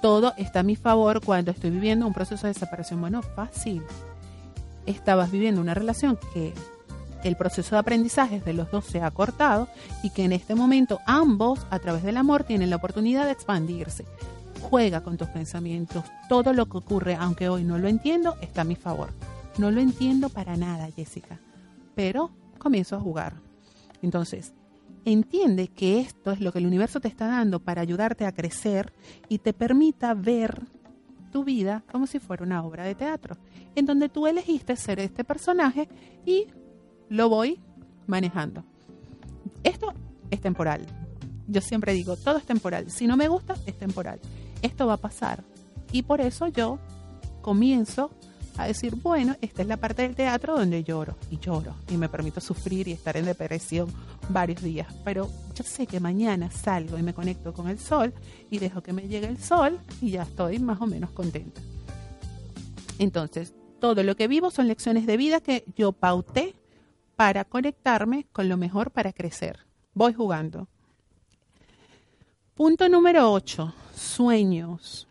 todo 0.02 0.34
está 0.38 0.60
a 0.60 0.64
mi 0.64 0.76
favor 0.76 1.22
cuando 1.22 1.52
estoy 1.52 1.72
viviendo 1.72 2.06
un 2.06 2.14
proceso 2.14 2.48
de 2.48 2.54
separación? 2.54 3.00
Bueno, 3.00 3.22
fácil. 3.22 3.82
Estabas 4.86 5.32
viviendo 5.32 5.62
una 5.62 5.74
relación 5.74 6.18
que 6.34 6.54
el 7.24 7.36
proceso 7.36 7.76
de 7.76 7.80
aprendizaje 7.80 8.40
de 8.40 8.54
los 8.54 8.72
dos 8.72 8.86
se 8.86 9.02
ha 9.02 9.12
cortado 9.12 9.68
y 10.04 10.10
que 10.10 10.24
en 10.24 10.32
este 10.32 10.56
momento 10.56 11.00
ambos, 11.06 11.66
a 11.70 11.80
través 11.80 12.04
del 12.04 12.18
amor, 12.18 12.44
tienen 12.44 12.70
la 12.70 12.78
oportunidad 12.78 13.26
de 13.26 13.32
expandirse. 13.32 14.06
Juega 14.62 15.02
con 15.02 15.18
tus 15.18 15.28
pensamientos. 15.30 16.04
Todo 16.30 16.54
lo 16.54 16.68
que 16.68 16.78
ocurre, 16.78 17.16
aunque 17.16 17.50
hoy 17.50 17.64
no 17.64 17.78
lo 17.78 17.88
entiendo, 17.88 18.36
está 18.42 18.62
a 18.62 18.66
mi 18.66 18.76
favor. 18.76 19.10
No 19.58 19.70
lo 19.72 19.82
entiendo 19.82 20.30
para 20.30 20.56
nada, 20.56 20.90
Jessica, 20.96 21.40
pero 21.96 22.32
comienzo 22.58 22.96
a 22.96 23.00
jugar. 23.00 23.34
Entonces, 24.02 24.54
entiende 25.06 25.68
que 25.68 26.00
esto 26.00 26.32
es 26.32 26.40
lo 26.42 26.52
que 26.52 26.60
el 26.60 26.68
universo 26.68 27.00
te 27.00 27.08
está 27.08 27.28
dando 27.28 27.60
para 27.60 27.82
ayudarte 27.82 28.26
a 28.26 28.32
crecer 28.32 28.94
y 29.30 29.40
te 29.40 29.54
permita 29.54 30.14
ver 30.14 30.62
tu 31.32 31.44
vida 31.44 31.84
como 31.92 32.06
si 32.06 32.20
fuera 32.20 32.44
una 32.44 32.64
obra 32.64 32.84
de 32.84 32.96
teatro, 32.96 33.38
en 33.76 33.86
donde 33.86 34.10
tú 34.10 34.28
elegiste 34.28 34.76
ser 34.76 35.00
este 35.00 35.24
personaje 35.24 35.90
y 36.26 36.48
lo 37.10 37.30
voy 37.30 37.60
manejando. 38.08 38.64
Esto 39.64 39.94
es 40.30 40.42
temporal. 40.42 40.86
Yo 41.48 41.62
siempre 41.62 41.94
digo, 41.94 42.16
todo 42.16 42.38
es 42.38 42.46
temporal. 42.46 42.92
Si 42.92 43.08
no 43.08 43.18
me 43.18 43.28
gusta, 43.28 43.56
es 43.66 43.78
temporal. 43.78 44.20
Esto 44.62 44.88
va 44.88 44.94
a 44.94 44.98
pasar. 44.98 45.44
Y 45.92 46.04
por 46.04 46.22
eso 46.22 46.48
yo 46.48 46.80
comienzo 47.42 48.12
a 48.58 48.68
decir, 48.68 48.96
bueno, 48.96 49.36
esta 49.42 49.62
es 49.62 49.68
la 49.68 49.78
parte 49.78 50.02
del 50.04 50.16
teatro 50.16 50.58
donde 50.58 50.84
lloro 50.84 51.16
y 51.30 51.40
lloro 51.40 51.76
y 51.90 51.98
me 51.98 52.10
permito 52.10 52.42
sufrir 52.42 52.88
y 52.88 52.92
estar 52.92 53.18
en 53.18 53.26
depresión 53.26 53.92
varios 54.30 54.62
días. 54.62 54.88
Pero 55.04 55.30
yo 55.56 55.64
sé 55.64 55.88
que 55.88 56.00
mañana 56.00 56.52
salgo 56.52 56.98
y 56.98 57.04
me 57.04 57.14
conecto 57.14 57.54
con 57.54 57.70
el 57.70 57.80
sol 57.80 58.14
y 58.50 58.60
dejo 58.60 58.82
que 58.82 58.94
me 58.94 59.08
llegue 59.08 59.28
el 59.28 59.42
sol 59.42 59.80
y 60.02 60.12
ya 60.12 60.24
estoy 60.24 60.60
más 60.60 60.82
o 60.82 60.88
menos 60.88 61.12
contenta. 61.12 61.62
Entonces, 63.00 63.54
todo 63.80 64.04
lo 64.04 64.16
que 64.16 64.28
vivo 64.28 64.52
son 64.52 64.68
lecciones 64.68 65.08
de 65.08 65.18
vida 65.18 65.40
que 65.40 65.64
yo 65.76 65.92
pauté 65.92 66.56
para 67.16 67.46
conectarme 67.46 68.28
con 68.32 68.48
lo 68.48 68.58
mejor 68.58 68.92
para 68.92 69.14
crecer. 69.14 69.60
Voy 69.94 70.14
jugando. 70.14 70.68
Punto 72.56 72.88
número 72.90 73.32
8. 73.32 73.74
Sueños. 73.96 75.08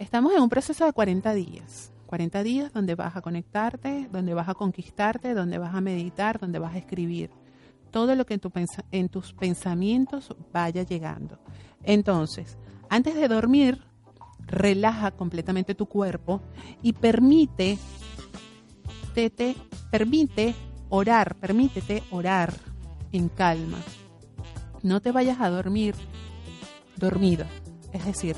Estamos 0.00 0.32
en 0.32 0.40
un 0.40 0.48
proceso 0.48 0.86
de 0.86 0.94
40 0.94 1.34
días. 1.34 1.92
40 2.06 2.42
días 2.42 2.72
donde 2.72 2.94
vas 2.94 3.16
a 3.16 3.20
conectarte, 3.20 4.08
donde 4.10 4.32
vas 4.32 4.48
a 4.48 4.54
conquistarte, 4.54 5.34
donde 5.34 5.58
vas 5.58 5.74
a 5.74 5.82
meditar, 5.82 6.40
donde 6.40 6.58
vas 6.58 6.74
a 6.74 6.78
escribir. 6.78 7.28
Todo 7.90 8.16
lo 8.16 8.24
que 8.24 8.40
en, 8.92 9.08
tus 9.10 9.34
pensamientos 9.34 10.34
vaya 10.54 10.84
llegando. 10.84 11.38
Entonces, 11.82 12.56
antes 12.88 13.14
de 13.14 13.28
dormir, 13.28 13.82
relaja 14.46 15.10
completamente 15.10 15.74
tu 15.74 15.84
cuerpo 15.84 16.40
y 16.82 16.94
permite, 16.94 17.76
te, 19.14 19.28
te- 19.28 19.54
permite 19.90 20.54
orar, 20.88 21.36
permítete 21.36 22.02
orar 22.10 22.54
en 23.12 23.28
calma. 23.28 23.78
No 24.82 25.02
te 25.02 25.12
vayas 25.12 25.42
a 25.42 25.50
dormir 25.50 25.94
dormido, 26.96 27.44
es 27.92 28.06
decir, 28.06 28.34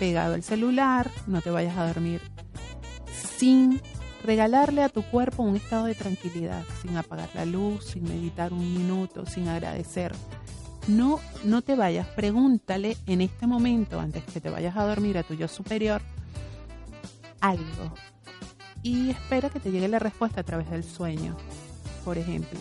pegado 0.00 0.34
al 0.34 0.42
celular, 0.42 1.10
no 1.26 1.42
te 1.42 1.50
vayas 1.50 1.76
a 1.76 1.86
dormir 1.86 2.22
sin 3.36 3.80
regalarle 4.24 4.82
a 4.82 4.88
tu 4.88 5.02
cuerpo 5.02 5.42
un 5.42 5.56
estado 5.56 5.84
de 5.84 5.94
tranquilidad, 5.94 6.64
sin 6.80 6.96
apagar 6.96 7.28
la 7.34 7.44
luz, 7.44 7.84
sin 7.84 8.04
meditar 8.04 8.52
un 8.52 8.60
minuto, 8.60 9.26
sin 9.26 9.48
agradecer. 9.48 10.12
No, 10.88 11.20
no 11.44 11.60
te 11.60 11.74
vayas, 11.74 12.06
pregúntale 12.08 12.96
en 13.06 13.20
este 13.20 13.46
momento, 13.46 14.00
antes 14.00 14.24
que 14.24 14.40
te 14.40 14.48
vayas 14.48 14.74
a 14.76 14.84
dormir 14.84 15.18
a 15.18 15.22
tu 15.22 15.34
yo 15.34 15.48
superior, 15.48 16.00
algo. 17.40 17.94
Y 18.82 19.10
espera 19.10 19.50
que 19.50 19.60
te 19.60 19.70
llegue 19.70 19.88
la 19.88 19.98
respuesta 19.98 20.40
a 20.40 20.44
través 20.44 20.70
del 20.70 20.82
sueño, 20.82 21.36
por 22.06 22.16
ejemplo. 22.16 22.60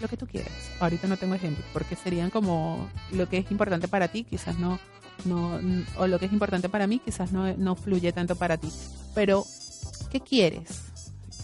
Lo 0.00 0.08
que 0.08 0.16
tú 0.16 0.26
quieras. 0.26 0.52
Ahorita 0.80 1.08
no 1.08 1.16
tengo 1.16 1.34
ejemplos, 1.34 1.66
porque 1.72 1.96
serían 1.96 2.30
como 2.30 2.88
lo 3.10 3.28
que 3.28 3.38
es 3.38 3.50
importante 3.50 3.88
para 3.88 4.08
ti, 4.08 4.24
quizás 4.24 4.58
no, 4.58 4.78
o 5.32 6.06
lo 6.06 6.18
que 6.18 6.26
es 6.26 6.32
importante 6.32 6.68
para 6.68 6.86
mí, 6.86 6.98
quizás 6.98 7.32
no, 7.32 7.56
no 7.56 7.76
fluye 7.76 8.12
tanto 8.12 8.36
para 8.36 8.56
ti. 8.56 8.68
Pero, 9.14 9.46
¿qué 10.10 10.20
quieres? 10.20 10.82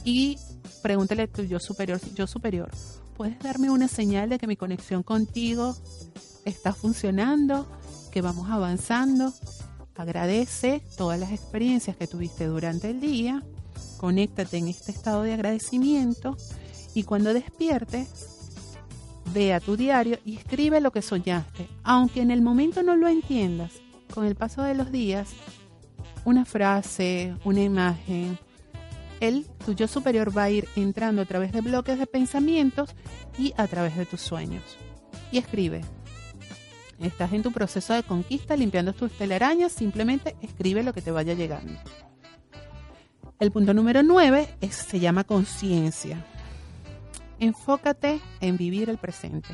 Y 0.05 0.39
pregúntale 0.83 1.23
a 1.23 1.27
tu 1.27 1.43
yo 1.43 1.61
superior, 1.61 2.01
yo 2.15 2.27
superior, 2.27 2.71
¿puedes 3.17 3.39
darme 3.39 3.71
una 3.71 3.89
señal 3.89 4.29
de 4.29 4.39
que 4.39 4.47
mi 4.47 4.57
conexión 4.57 5.03
contigo 5.03 5.77
está 6.45 6.73
funcionando, 6.73 7.67
que 8.11 8.23
vamos 8.23 8.51
avanzando? 8.51 9.33
Agradece 9.97 10.83
todas 10.97 11.21
las 11.21 11.31
experiencias 11.31 11.95
que 11.95 12.07
tuviste 12.07 12.47
durante 12.47 12.89
el 12.89 13.01
día, 13.01 13.45
conéctate 13.99 14.57
en 14.57 14.69
este 14.69 14.93
estado 14.93 15.23
de 15.25 15.35
agradecimiento 15.35 16.39
y 16.95 17.03
cuando 17.03 17.35
despiertes, 17.35 18.40
ve 19.33 19.53
a 19.53 19.61
tu 19.61 19.77
diario 19.77 20.19
y 20.25 20.37
escribe 20.37 20.81
lo 20.81 20.93
que 20.93 21.03
soñaste, 21.03 21.69
aunque 21.83 22.21
en 22.21 22.31
el 22.31 22.43
momento 22.43 22.83
no 22.83 22.97
lo 22.97 23.09
entiendas. 23.09 23.73
Con 24.13 24.27
el 24.27 24.35
paso 24.35 24.63
de 24.63 24.75
los 24.75 24.91
días, 24.91 25.31
una 26.25 26.45
frase, 26.45 27.35
una 27.45 27.63
imagen, 27.63 28.39
el 29.21 29.47
tu 29.65 29.75
yo 29.75 29.87
superior 29.87 30.37
va 30.37 30.45
a 30.45 30.51
ir 30.51 30.69
entrando 30.77 31.23
a 31.23 31.27
través 31.27 31.53
de 31.53 31.61
bloques 31.61 31.99
de 31.99 32.07
pensamientos 32.07 32.95
y 33.39 33.53
a 33.57 33.67
través 33.67 33.97
de 33.97 34.07
tus 34.07 34.21
sueños. 34.21 34.63
Y 35.31 35.39
escribe. 35.39 35.83
Estás 36.99 37.33
en 37.33 37.43
tu 37.43 37.53
proceso 37.53 37.95
de 37.95 38.03
conquista 38.03 38.57
limpiando 38.57 38.93
tus 38.93 39.13
telarañas, 39.13 39.73
simplemente 39.73 40.37
escribe 40.43 40.83
lo 40.83 40.93
que 40.93 41.01
te 41.01 41.11
vaya 41.11 41.35
llegando. 41.35 41.79
El 43.39 43.53
punto 43.53 43.73
número 43.73 44.03
9 44.03 44.49
es, 44.61 44.75
se 44.75 45.01
llama 45.01 45.25
conciencia. 45.25 46.27
Enfócate 47.41 48.21
en 48.43 48.59
vivir 48.59 48.91
el 48.91 48.99
presente. 48.99 49.49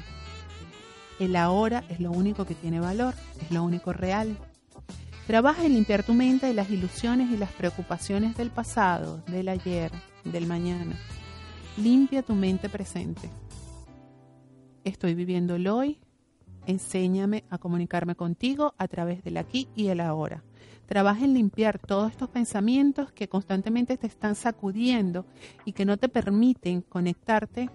El 1.21 1.37
ahora 1.37 1.85
es 1.89 2.01
lo 2.01 2.11
único 2.11 2.45
que 2.45 2.57
tiene 2.57 2.81
valor, 2.81 3.15
es 3.41 3.53
lo 3.53 3.63
único 3.63 3.93
real. 3.93 4.37
Trabaja 5.29 5.65
en 5.65 5.75
limpiar 5.75 6.03
tu 6.03 6.13
mente 6.13 6.47
de 6.47 6.55
las 6.55 6.69
ilusiones 6.69 7.31
y 7.31 7.37
las 7.37 7.53
preocupaciones 7.53 8.37
del 8.37 8.51
pasado, 8.51 9.23
del 9.29 9.49
ayer, 9.49 9.93
del 10.25 10.49
mañana. 10.49 10.97
Limpia 11.77 12.25
tu 12.25 12.35
mente 12.35 12.69
presente. 12.69 13.31
Estoy 14.83 15.15
viviendo 15.15 15.55
el 15.55 15.69
hoy. 15.69 16.01
Enséñame 16.67 17.45
a 17.51 17.59
comunicarme 17.59 18.17
contigo 18.17 18.75
a 18.79 18.89
través 18.89 19.23
del 19.23 19.37
aquí 19.37 19.69
y 19.77 19.89
el 19.89 20.01
ahora. 20.01 20.43
Trabaja 20.87 21.25
en 21.25 21.35
limpiar 21.35 21.79
todos 21.79 22.13
estos 22.13 22.29
pensamientos 22.29 23.13
que 23.13 23.29
constantemente 23.29 23.97
te 23.97 24.07
están 24.07 24.35
sacudiendo 24.35 25.27
y 25.65 25.73
que 25.73 25.85
no 25.85 25.97
te 25.97 26.09
permiten 26.09 26.83
conectarte 26.83 27.71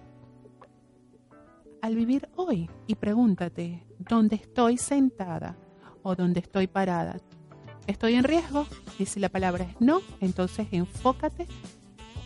al 1.82 1.94
vivir 1.94 2.28
hoy. 2.36 2.70
Y 2.86 2.94
pregúntate, 2.94 3.84
¿dónde 3.98 4.36
estoy 4.36 4.78
sentada 4.78 5.56
o 6.02 6.14
dónde 6.14 6.40
estoy 6.40 6.66
parada? 6.68 7.18
¿Estoy 7.86 8.14
en 8.14 8.24
riesgo? 8.24 8.66
Y 8.98 9.06
si 9.06 9.20
la 9.20 9.28
palabra 9.28 9.64
es 9.64 9.80
no, 9.80 10.00
entonces 10.20 10.68
enfócate 10.70 11.46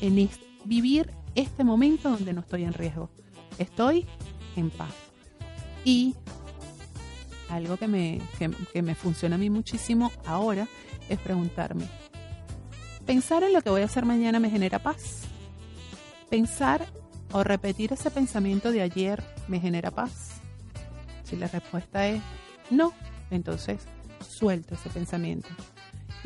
en 0.00 0.28
vivir 0.64 1.10
este 1.34 1.64
momento 1.64 2.10
donde 2.10 2.32
no 2.32 2.42
estoy 2.42 2.64
en 2.64 2.74
riesgo. 2.74 3.10
Estoy 3.58 4.06
en 4.54 4.70
paz. 4.70 4.94
Y 5.84 6.14
algo 7.48 7.76
que 7.76 7.88
me, 7.88 8.20
que, 8.38 8.82
me 8.82 8.94
funciona 8.94 9.36
a 9.36 9.38
mí 9.38 9.50
muchísimo 9.50 10.12
ahora 10.24 10.66
es 11.08 11.18
preguntarme, 11.18 11.86
¿pensar 13.04 13.42
en 13.44 13.52
lo 13.52 13.62
que 13.62 13.70
voy 13.70 13.82
a 13.82 13.86
hacer 13.86 14.04
mañana 14.04 14.40
me 14.40 14.50
genera 14.50 14.78
paz? 14.78 15.22
¿Pensar 16.30 16.84
o 17.32 17.44
repetir 17.44 17.92
ese 17.92 18.10
pensamiento 18.10 18.72
de 18.72 18.82
ayer 18.82 19.22
me 19.48 19.60
genera 19.60 19.90
paz? 19.90 20.40
Si 21.24 21.36
la 21.36 21.48
respuesta 21.48 22.06
es 22.08 22.20
no, 22.70 22.92
entonces 23.30 23.82
suelto 24.28 24.74
ese 24.74 24.90
pensamiento 24.90 25.48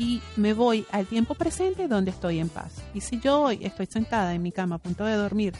y 0.01 0.19
me 0.35 0.53
voy 0.53 0.85
al 0.91 1.05
tiempo 1.05 1.35
presente 1.35 1.87
donde 1.87 2.09
estoy 2.09 2.39
en 2.39 2.49
paz. 2.49 2.81
Y 2.95 3.01
si 3.01 3.19
yo 3.19 3.41
hoy 3.41 3.59
estoy 3.61 3.85
sentada 3.85 4.33
en 4.33 4.41
mi 4.41 4.51
cama 4.51 4.75
a 4.75 4.79
punto 4.79 5.05
de 5.05 5.13
dormir 5.13 5.53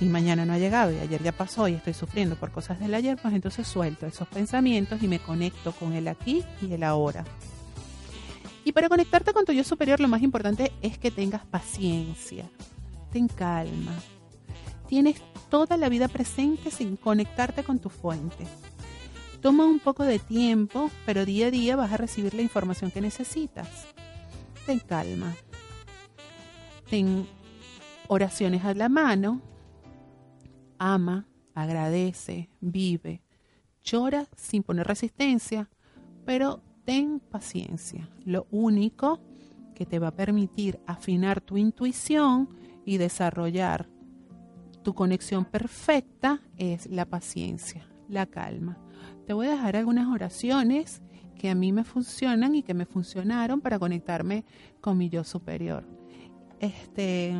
y 0.00 0.04
mañana 0.06 0.44
no 0.44 0.52
ha 0.52 0.58
llegado 0.58 0.92
y 0.92 0.98
ayer 0.98 1.22
ya 1.22 1.32
pasó 1.32 1.68
y 1.68 1.74
estoy 1.74 1.94
sufriendo 1.94 2.36
por 2.36 2.50
cosas 2.50 2.78
del 2.78 2.94
ayer, 2.94 3.18
pues 3.20 3.34
entonces 3.34 3.66
suelto 3.66 4.06
esos 4.06 4.28
pensamientos 4.28 5.02
y 5.02 5.08
me 5.08 5.18
conecto 5.18 5.72
con 5.72 5.94
el 5.94 6.08
aquí 6.08 6.44
y 6.60 6.72
el 6.72 6.82
ahora. 6.82 7.24
Y 8.64 8.72
para 8.72 8.88
conectarte 8.88 9.32
con 9.32 9.44
tu 9.44 9.52
yo 9.52 9.64
superior 9.64 10.00
lo 10.00 10.08
más 10.08 10.22
importante 10.22 10.72
es 10.82 10.98
que 10.98 11.10
tengas 11.10 11.46
paciencia, 11.46 12.50
ten 13.12 13.28
calma. 13.28 13.94
Tienes 14.88 15.20
toda 15.50 15.76
la 15.76 15.88
vida 15.88 16.08
presente 16.08 16.70
sin 16.70 16.96
conectarte 16.96 17.64
con 17.64 17.78
tu 17.78 17.88
fuente. 17.88 18.44
Toma 19.40 19.64
un 19.64 19.78
poco 19.78 20.04
de 20.04 20.18
tiempo, 20.18 20.90
pero 21.04 21.24
día 21.24 21.48
a 21.48 21.50
día 21.50 21.76
vas 21.76 21.92
a 21.92 21.96
recibir 21.96 22.34
la 22.34 22.42
información 22.42 22.90
que 22.90 23.00
necesitas. 23.00 23.68
Ten 24.64 24.80
calma. 24.80 25.34
Ten 26.88 27.26
oraciones 28.08 28.64
a 28.64 28.74
la 28.74 28.88
mano. 28.88 29.40
Ama, 30.78 31.26
agradece, 31.54 32.50
vive. 32.60 33.22
Llora 33.82 34.26
sin 34.36 34.62
poner 34.62 34.86
resistencia, 34.86 35.68
pero 36.24 36.62
ten 36.84 37.20
paciencia. 37.20 38.08
Lo 38.24 38.46
único 38.50 39.20
que 39.74 39.86
te 39.86 39.98
va 39.98 40.08
a 40.08 40.16
permitir 40.16 40.80
afinar 40.86 41.40
tu 41.40 41.56
intuición 41.56 42.48
y 42.84 42.96
desarrollar 42.96 43.88
tu 44.82 44.94
conexión 44.94 45.44
perfecta 45.44 46.40
es 46.56 46.86
la 46.86 47.06
paciencia, 47.06 47.88
la 48.08 48.26
calma. 48.26 48.78
Te 49.26 49.32
voy 49.32 49.48
a 49.48 49.50
dejar 49.50 49.76
algunas 49.76 50.06
oraciones 50.06 51.02
que 51.36 51.50
a 51.50 51.54
mí 51.54 51.72
me 51.72 51.84
funcionan 51.84 52.54
y 52.54 52.62
que 52.62 52.74
me 52.74 52.86
funcionaron 52.86 53.60
para 53.60 53.78
conectarme 53.78 54.44
con 54.80 54.96
mi 54.96 55.08
yo 55.08 55.24
superior. 55.24 55.84
Este, 56.60 57.34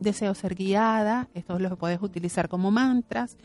deseo 0.00 0.34
ser 0.34 0.54
guiada, 0.54 1.28
esto 1.34 1.58
lo 1.58 1.76
puedes 1.76 2.00
utilizar 2.02 2.48
como 2.48 2.70
mantras. 2.70 3.36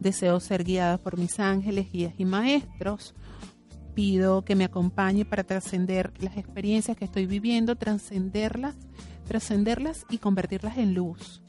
Deseo 0.00 0.40
ser 0.40 0.64
guiada 0.64 0.98
por 0.98 1.18
mis 1.18 1.38
ángeles, 1.40 1.90
guías 1.92 2.14
y 2.18 2.24
maestros. 2.24 3.14
Pido 3.94 4.44
que 4.44 4.54
me 4.54 4.64
acompañe 4.64 5.24
para 5.24 5.44
trascender 5.44 6.12
las 6.20 6.36
experiencias 6.36 6.96
que 6.96 7.04
estoy 7.04 7.26
viviendo, 7.26 7.76
trascenderlas, 7.76 8.76
trascenderlas 9.26 10.06
y 10.08 10.18
convertirlas 10.18 10.78
en 10.78 10.94
luz. 10.94 11.42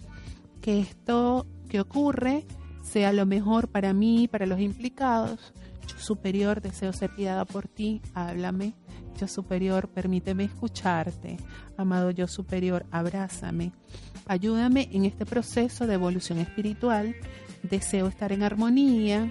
Que 0.61 0.79
esto 0.79 1.45
que 1.69 1.79
ocurre 1.79 2.45
sea 2.81 3.13
lo 3.13 3.25
mejor 3.25 3.69
para 3.69 3.93
mí, 3.93 4.27
para 4.27 4.45
los 4.45 4.59
implicados. 4.59 5.53
Yo 5.87 5.97
superior, 5.99 6.61
deseo 6.61 6.91
ser 6.91 7.11
guiada 7.15 7.45
por 7.45 7.67
ti, 7.67 8.01
háblame. 8.13 8.73
Yo 9.19 9.27
superior, 9.27 9.89
permíteme 9.89 10.45
escucharte. 10.45 11.37
Amado 11.75 12.09
yo 12.11 12.27
superior, 12.27 12.85
abrázame. 12.89 13.73
Ayúdame 14.25 14.87
en 14.93 15.03
este 15.03 15.25
proceso 15.25 15.87
de 15.87 15.95
evolución 15.95 16.39
espiritual. 16.39 17.15
Deseo 17.63 18.07
estar 18.07 18.31
en 18.31 18.43
armonía. 18.43 19.29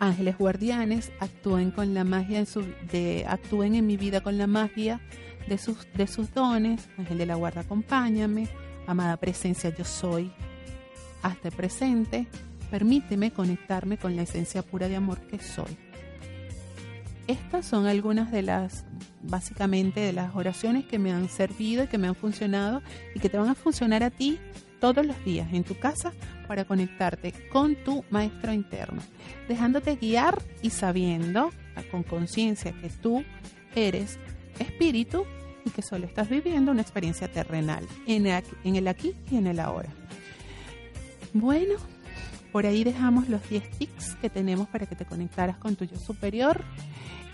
Ángeles 0.00 0.38
guardianes, 0.38 1.12
actúen 1.20 1.72
con 1.72 1.92
la 1.92 2.04
magia 2.04 2.38
en 2.38 2.46
su, 2.46 2.64
de, 2.90 3.26
actúen 3.28 3.74
en 3.74 3.86
mi 3.86 3.96
vida 3.96 4.22
con 4.22 4.38
la 4.38 4.46
magia 4.46 5.00
de 5.46 5.58
sus, 5.58 5.86
de 5.92 6.06
sus 6.06 6.32
dones. 6.32 6.88
Ángel 6.96 7.18
de 7.18 7.26
la 7.26 7.34
guarda, 7.34 7.62
acompáñame. 7.62 8.48
Amada 8.86 9.18
presencia, 9.18 9.74
yo 9.76 9.84
soy 9.84 10.32
hasta 11.22 11.48
el 11.48 11.54
presente, 11.54 12.28
permíteme 12.70 13.32
conectarme 13.32 13.98
con 13.98 14.16
la 14.16 14.22
esencia 14.22 14.62
pura 14.62 14.88
de 14.88 14.96
amor 14.96 15.18
que 15.26 15.38
soy. 15.38 15.87
Estas 17.28 17.66
son 17.66 17.86
algunas 17.86 18.32
de 18.32 18.42
las, 18.42 18.84
básicamente, 19.22 20.00
de 20.00 20.12
las 20.12 20.34
oraciones 20.34 20.86
que 20.86 20.98
me 20.98 21.12
han 21.12 21.28
servido 21.28 21.84
y 21.84 21.86
que 21.86 21.98
me 21.98 22.08
han 22.08 22.14
funcionado 22.14 22.82
y 23.14 23.20
que 23.20 23.28
te 23.28 23.38
van 23.38 23.50
a 23.50 23.54
funcionar 23.54 24.02
a 24.02 24.10
ti 24.10 24.40
todos 24.80 25.04
los 25.04 25.24
días 25.24 25.52
en 25.52 25.62
tu 25.62 25.78
casa 25.78 26.12
para 26.46 26.64
conectarte 26.64 27.32
con 27.50 27.76
tu 27.76 28.04
maestro 28.10 28.52
interno, 28.52 29.02
dejándote 29.48 29.96
guiar 29.96 30.40
y 30.62 30.70
sabiendo 30.70 31.50
con 31.90 32.02
conciencia 32.02 32.72
que 32.80 32.88
tú 32.88 33.22
eres 33.74 34.18
espíritu 34.58 35.24
y 35.64 35.70
que 35.70 35.82
solo 35.82 36.06
estás 36.06 36.28
viviendo 36.28 36.72
una 36.72 36.82
experiencia 36.82 37.30
terrenal 37.30 37.86
en 38.06 38.26
el 38.26 38.88
aquí 38.88 39.14
y 39.30 39.36
en 39.36 39.46
el 39.46 39.60
ahora. 39.60 39.90
Bueno, 41.34 41.74
por 42.52 42.64
ahí 42.64 42.84
dejamos 42.84 43.28
los 43.28 43.46
10 43.50 43.70
tips 43.78 44.14
que 44.14 44.30
tenemos 44.30 44.66
para 44.68 44.86
que 44.86 44.96
te 44.96 45.04
conectaras 45.04 45.58
con 45.58 45.76
tu 45.76 45.84
yo 45.84 45.98
superior. 45.98 46.64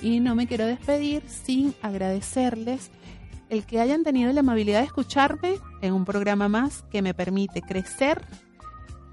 Y 0.05 0.21
no 0.21 0.35
me 0.35 0.47
quiero 0.47 0.67
despedir 0.67 1.23
sin 1.27 1.75
agradecerles 1.81 2.91
el 3.49 3.65
que 3.65 3.81
hayan 3.81 4.05
tenido 4.05 4.31
la 4.35 4.41
amabilidad 4.41 4.81
de 4.81 4.85
escucharme 4.85 5.55
en 5.81 5.95
un 5.95 6.05
programa 6.05 6.47
más 6.47 6.83
que 6.91 7.01
me 7.01 7.15
permite 7.15 7.63
crecer 7.63 8.21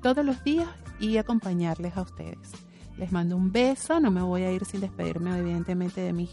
todos 0.02 0.26
los 0.26 0.44
días 0.44 0.68
y 1.00 1.16
acompañarles 1.16 1.96
a 1.96 2.02
ustedes. 2.02 2.52
Les 2.98 3.10
mando 3.14 3.38
un 3.38 3.54
beso, 3.54 4.02
no 4.02 4.12
me 4.12 4.22
voy 4.22 4.42
a 4.44 4.52
ir 4.52 4.66
sin 4.66 4.82
despedirme 4.82 5.38
evidentemente 5.38 6.02
de 6.02 6.12
mis 6.12 6.30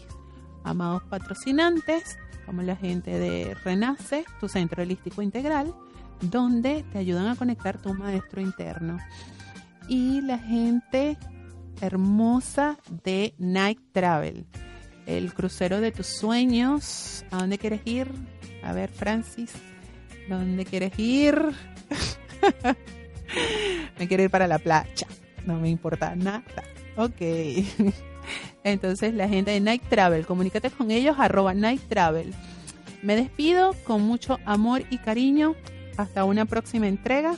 amados 0.65 1.03
patrocinantes, 1.03 2.17
como 2.45 2.61
la 2.61 2.75
gente 2.75 3.17
de 3.17 3.55
Renace, 3.63 4.25
tu 4.41 4.49
centro 4.49 4.83
holístico 4.83 5.21
integral, 5.21 5.73
donde 6.19 6.83
te 6.91 6.97
ayudan 6.97 7.27
a 7.27 7.37
conectar 7.37 7.81
tu 7.81 7.93
maestro 7.93 8.41
interno 8.41 8.97
y 9.87 10.19
la 10.19 10.37
gente 10.37 11.17
hermosa 11.81 12.77
de 13.03 13.33
Night 13.37 13.79
Travel, 13.91 14.45
el 15.05 15.33
crucero 15.33 15.81
de 15.81 15.91
tus 15.91 16.07
sueños. 16.07 17.25
¿A 17.31 17.37
dónde 17.37 17.57
quieres 17.57 17.81
ir? 17.85 18.07
A 18.63 18.73
ver, 18.73 18.89
Francis, 18.89 19.51
¿dónde 20.27 20.65
quieres 20.65 20.97
ir? 20.97 21.35
me 23.99 24.07
quiero 24.07 24.23
ir 24.23 24.29
para 24.29 24.47
la 24.47 24.59
playa, 24.59 25.07
no 25.45 25.59
me 25.59 25.69
importa 25.69 26.15
nada. 26.15 26.43
Ok. 26.97 27.21
Entonces, 28.63 29.13
la 29.13 29.29
gente 29.29 29.51
de 29.51 29.59
Night 29.59 29.83
Travel, 29.89 30.25
comunícate 30.25 30.69
con 30.69 30.91
ellos, 30.91 31.15
arroba 31.17 31.53
Night 31.53 31.81
Travel. 31.87 32.33
Me 33.01 33.15
despido 33.15 33.73
con 33.85 34.01
mucho 34.01 34.39
amor 34.45 34.83
y 34.89 34.97
cariño. 34.97 35.55
Hasta 35.97 36.25
una 36.25 36.45
próxima 36.45 36.87
entrega. 36.87 37.35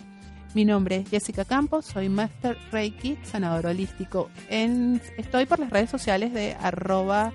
Mi 0.53 0.65
nombre 0.65 0.97
es 0.97 1.09
Jessica 1.09 1.45
Campos, 1.45 1.85
soy 1.85 2.09
Master 2.09 2.57
Reiki, 2.73 3.17
sanador 3.23 3.67
holístico. 3.67 4.29
Estoy 4.49 5.45
por 5.45 5.59
las 5.59 5.69
redes 5.69 5.89
sociales 5.89 6.33
de 6.33 6.55
arroba 6.59 7.31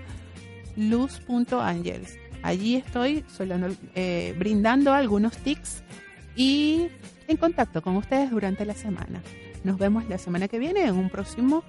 luz.angels. 0.76 2.18
Allí 2.42 2.76
estoy 2.76 3.24
eh, 3.94 4.34
brindando 4.38 4.92
algunos 4.92 5.34
tics 5.38 5.82
y 6.36 6.88
en 7.26 7.38
contacto 7.38 7.80
con 7.80 7.96
ustedes 7.96 8.30
durante 8.30 8.66
la 8.66 8.74
semana. 8.74 9.22
Nos 9.64 9.78
vemos 9.78 10.06
la 10.08 10.18
semana 10.18 10.46
que 10.46 10.58
viene 10.58 10.84
en 10.84 10.94
un 10.94 11.08
próximo, 11.08 11.64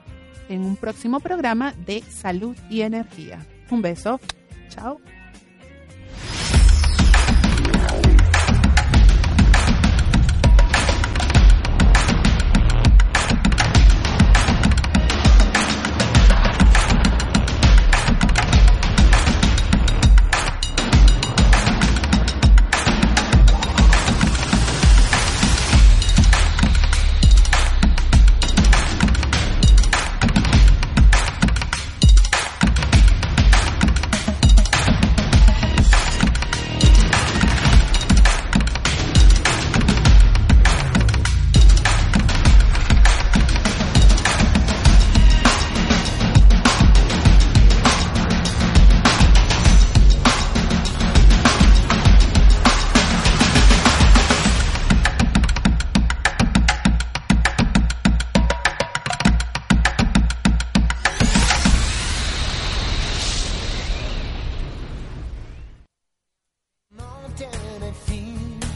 en 0.50 0.62
un 0.62 0.76
próximo 0.76 1.22
programa 1.22 1.74
de 1.86 2.02
salud 2.02 2.58
y 2.70 2.82
energía. 2.82 3.40
Un 3.72 3.82
beso. 3.82 4.20
Chao. 4.68 5.00